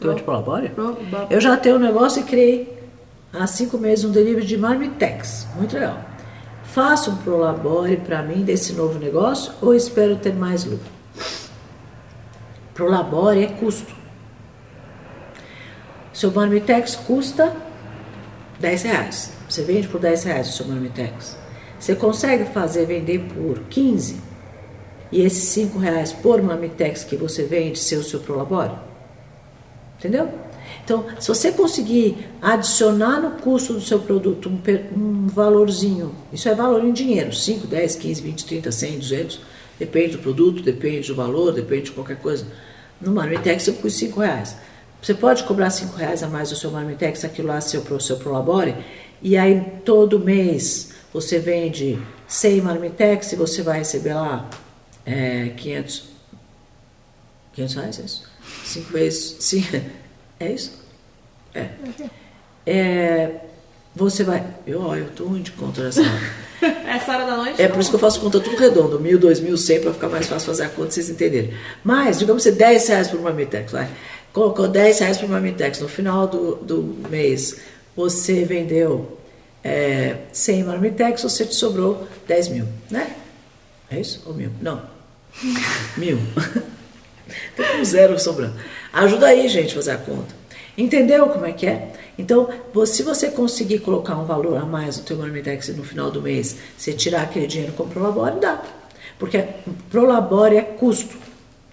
[0.00, 0.72] Tem onde Prolabore?
[1.30, 2.82] Eu já tenho um negócio e criei
[3.32, 5.46] há cinco meses um delivery de Marmitex.
[5.54, 6.00] Muito legal.
[6.64, 10.90] Faço um Prolabore para mim desse novo negócio ou espero ter mais lucro?
[12.74, 13.94] Prolabore é custo.
[16.12, 17.54] Seu Marmitex custa
[18.62, 19.32] 10 reais.
[19.48, 21.36] Você vende por 10 reais o seu Marmitex.
[21.78, 24.16] Você consegue fazer vender por 15
[25.10, 28.72] e esses 5 reais por Marmitex que você vende ser o seu Prolabore?
[29.98, 30.30] Entendeu?
[30.84, 34.58] Então, se você conseguir adicionar no custo do seu produto um,
[34.96, 39.40] um valorzinho, isso é valor em dinheiro, 5, 10, 15, 20, 30, 100, 200,
[39.78, 42.46] depende do produto, depende do valor, depende de qualquer coisa.
[43.00, 44.56] No Marmitex eu pus 5 reais.
[45.02, 48.76] Você pode cobrar cinco reais a mais do seu Marmitex, aquilo lá seu, seu Prolabore,
[49.20, 54.48] e aí todo mês você vende 100 Marmitex e você vai receber lá
[55.04, 56.04] é 500,
[57.52, 58.30] 500 reais, é isso?
[58.64, 59.64] 5 vezes, sim,
[60.38, 60.80] é isso?
[61.52, 61.68] É.
[62.64, 63.40] é
[63.94, 66.42] você vai, eu, ó, eu tô ruim de conta nessa hora.
[66.88, 67.60] Essa hora da noite?
[67.60, 70.08] É por isso que eu faço conta tudo redondo, mil, dois mil, cem, para ficar
[70.08, 71.52] mais fácil fazer a conta, vocês entenderem.
[71.82, 73.90] Mas, digamos que 10 reais por Marmitex, vai.
[74.32, 77.60] Colocou 10 reais por Marmitex, no final do, do mês
[77.94, 79.18] você vendeu
[79.62, 83.14] é, 100 Marmitex, você te sobrou 10 mil, né?
[83.90, 84.22] É isso?
[84.26, 84.50] Ou mil?
[84.60, 84.82] Não.
[85.96, 86.18] mil.
[87.56, 88.54] Tô com zero sobrando.
[88.92, 90.34] Ajuda aí, gente, a fazer a conta.
[90.76, 91.92] Entendeu como é que é?
[92.18, 92.48] Então,
[92.86, 96.56] se você conseguir colocar um valor a mais no teu Marmitex no final do mês,
[96.76, 98.62] você tirar aquele dinheiro com o Prolabore, dá.
[99.18, 99.44] Porque
[99.90, 101.16] Prolabore é custo.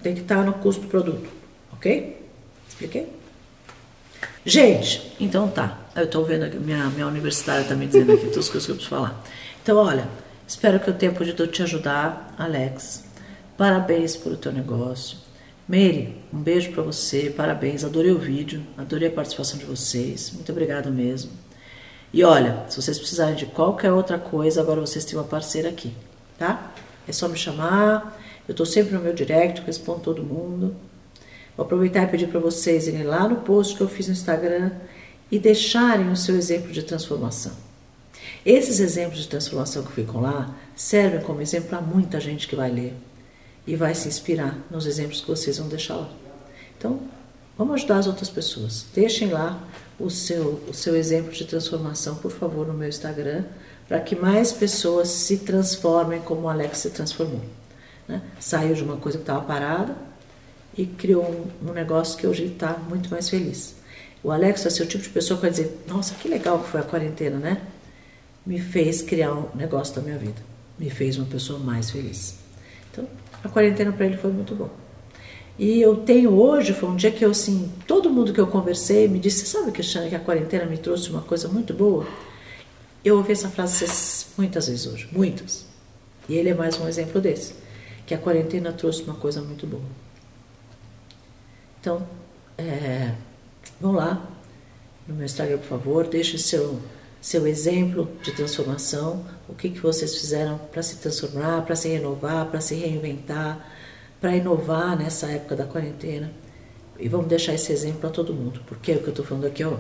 [0.03, 1.30] Tem que estar no custo do produto.
[1.73, 2.18] Ok?
[2.80, 3.10] Expliquei?
[4.45, 5.77] Gente, então tá.
[5.93, 8.72] Eu estou vendo que minha, minha universitária está me dizendo aqui todas as coisas que
[8.72, 9.22] eu preciso falar.
[9.61, 10.07] Então, olha,
[10.47, 13.03] espero que eu tenha podido te ajudar, Alex.
[13.57, 15.18] Parabéns pelo teu negócio.
[15.68, 20.51] Mary, um beijo para você, parabéns, adorei o vídeo, adorei a participação de vocês, muito
[20.51, 21.31] obrigado mesmo.
[22.11, 25.93] E olha, se vocês precisarem de qualquer outra coisa, agora vocês têm uma parceira aqui,
[26.39, 26.72] tá?
[27.07, 30.76] É só me chamar, eu estou sempre no meu direct, respondo todo mundo.
[31.60, 34.72] Vou aproveitar e pedir para vocês irem lá no post que eu fiz no Instagram
[35.30, 37.52] e deixarem o seu exemplo de transformação.
[38.45, 42.72] Esses exemplos de transformação que ficam lá servem como exemplo para muita gente que vai
[42.72, 42.94] ler
[43.68, 46.10] e vai se inspirar nos exemplos que vocês vão deixar lá.
[46.77, 47.02] Então,
[47.57, 48.86] vamos ajudar as outras pessoas.
[48.95, 49.61] Deixem lá
[49.99, 53.44] o seu, o seu exemplo de transformação, por favor, no meu Instagram,
[53.86, 57.41] para que mais pessoas se transformem como o Alex se transformou.
[58.07, 58.22] Né?
[58.40, 60.07] Saiu de uma coisa que estava parada
[60.80, 63.76] e criou um, negócio que hoje está muito mais feliz.
[64.23, 66.69] O Alex vai ser o tipo de pessoa que vai dizer: Nossa, que legal que
[66.69, 67.61] foi a quarentena, né?
[68.45, 70.41] Me fez criar um negócio da minha vida,
[70.80, 72.39] me fez uma pessoa mais feliz.
[72.89, 73.06] Então,
[73.43, 74.69] a quarentena para ele foi muito bom.
[75.57, 79.06] E eu tenho hoje, foi um dia que eu, assim, todo mundo que eu conversei
[79.10, 82.07] me disse: Sabe, Cristiane, que a quarentena me trouxe uma coisa muito boa?
[83.03, 83.85] Eu ouvi essa frase
[84.38, 85.65] muitas vezes hoje, muitas.
[86.30, 87.53] E ele é mais um exemplo desse,
[88.06, 89.84] que a quarentena trouxe uma coisa muito boa.
[91.80, 92.07] Então,
[92.57, 93.14] é,
[93.80, 94.26] vão lá
[95.07, 96.80] no meu Instagram, por favor, deixe seu
[97.22, 102.45] seu exemplo de transformação, o que, que vocês fizeram para se transformar, para se renovar,
[102.45, 103.65] para se reinventar,
[104.22, 106.31] para inovar nessa época da quarentena.
[106.97, 109.47] E vamos deixar esse exemplo para todo mundo, porque é o que eu estou falando
[109.47, 109.77] aqui, ó,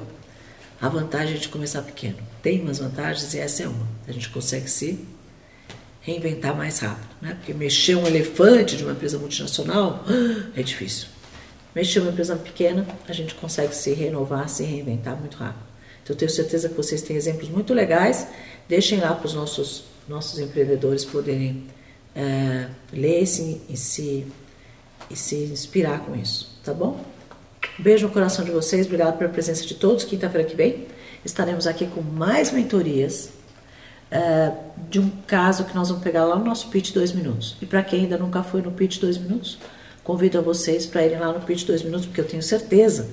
[0.81, 2.17] a vantagem de começar pequeno.
[2.41, 3.87] Tem umas vantagens e essa é uma.
[4.07, 5.05] A gente consegue se
[6.01, 7.33] reinventar mais rápido, né?
[7.35, 10.03] Porque mexer um elefante de uma empresa multinacional
[10.55, 11.07] é difícil.
[11.75, 15.69] Mexer uma empresa pequena, a gente consegue se renovar, se reinventar muito rápido.
[16.03, 18.27] Então, eu tenho certeza que vocês têm exemplos muito legais.
[18.67, 21.67] Deixem lá para os nossos, nossos empreendedores poderem
[22.15, 24.25] é, ler e se, e, se,
[25.09, 27.03] e se inspirar com isso, tá bom?
[27.77, 30.03] Beijo no coração de vocês, obrigado pela presença de todos.
[30.03, 30.87] Quinta-feira que vem
[31.23, 33.29] estaremos aqui com mais mentorias
[34.11, 34.51] é,
[34.89, 37.55] de um caso que nós vamos pegar lá no nosso Pitch 2 Minutos.
[37.61, 39.59] E para quem ainda nunca foi no Pitch 2 Minutos,
[40.09, 43.07] convido a vocês para irem lá no Pitch 2 Minutos, porque eu tenho certeza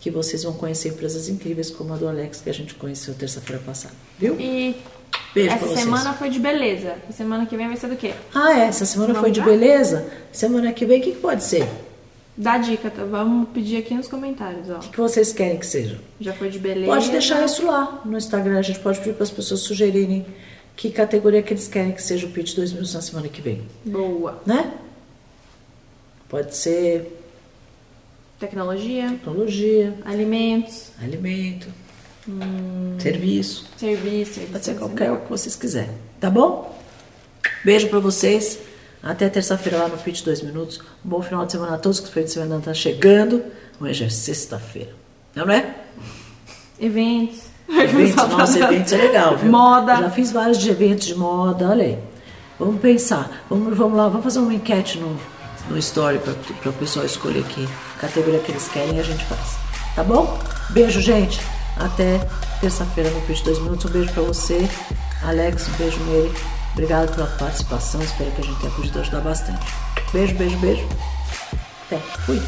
[0.00, 3.62] que vocês vão conhecer empresas incríveis como a do Alex, que a gente conheceu terça-feira
[3.64, 3.94] passada.
[4.18, 4.34] Viu?
[4.40, 4.74] E
[5.32, 6.96] Beijo essa semana foi de beleza.
[7.08, 8.14] A semana que vem vai ser do quê?
[8.34, 8.62] Ah, é?
[8.64, 10.08] Essa semana Vamos foi de beleza?
[10.32, 11.68] Semana que vem, o que, que pode ser?
[12.36, 13.04] Dá dica, tá?
[13.04, 14.78] Vamos pedir aqui nos comentários, ó.
[14.78, 16.00] O que, que vocês querem que seja?
[16.18, 16.90] Já foi de beleza.
[16.90, 18.58] Pode deixar isso lá no Instagram.
[18.58, 20.26] A gente pode pedir para as pessoas sugerirem
[20.74, 23.62] que categoria que eles querem que seja o pitch 2 minutos na semana que vem.
[23.84, 24.42] Boa.
[24.44, 24.72] Né?
[26.34, 27.16] Pode ser
[28.40, 29.08] Tecnologia.
[29.08, 29.94] Tecnologia.
[30.04, 30.90] Alimentos.
[31.00, 31.68] Alimento.
[32.28, 33.64] Hum, serviço.
[33.76, 34.40] Serviço.
[34.50, 35.94] Pode ser qualquer o que vocês quiserem.
[36.18, 36.76] Tá bom?
[37.64, 38.58] Beijo para vocês.
[39.00, 40.80] Até terça-feira lá no Pitch 2 Minutos.
[41.06, 43.44] Um bom final de semana a todos, que o fim de semana está chegando.
[43.80, 44.90] Hoje é sexta-feira.
[45.36, 45.72] Não é?
[46.80, 47.42] Eventos.
[47.68, 49.52] Eventos, nossa, eventos é legal, viu?
[49.52, 49.94] Moda.
[49.98, 51.98] Já fiz vários de eventos de moda, olha aí.
[52.58, 53.44] Vamos pensar.
[53.48, 55.16] Vamos, vamos lá, vamos fazer uma enquete no,
[55.68, 57.68] no story para o pessoal escolher que
[57.98, 59.56] categoria que eles querem e a gente faz.
[59.94, 60.38] Tá bom?
[60.70, 61.40] Beijo, gente.
[61.76, 62.18] Até
[62.60, 63.84] terça-feira no Pitch 2 Minutos.
[63.86, 64.68] Um beijo para você.
[65.22, 66.34] Alex, um beijo nele.
[66.72, 68.02] Obrigado pela participação.
[68.02, 69.64] Espero que a gente tenha podido ajudar bastante.
[70.12, 70.86] Beijo, beijo, beijo.
[71.86, 71.98] Até.
[72.26, 72.42] Fui.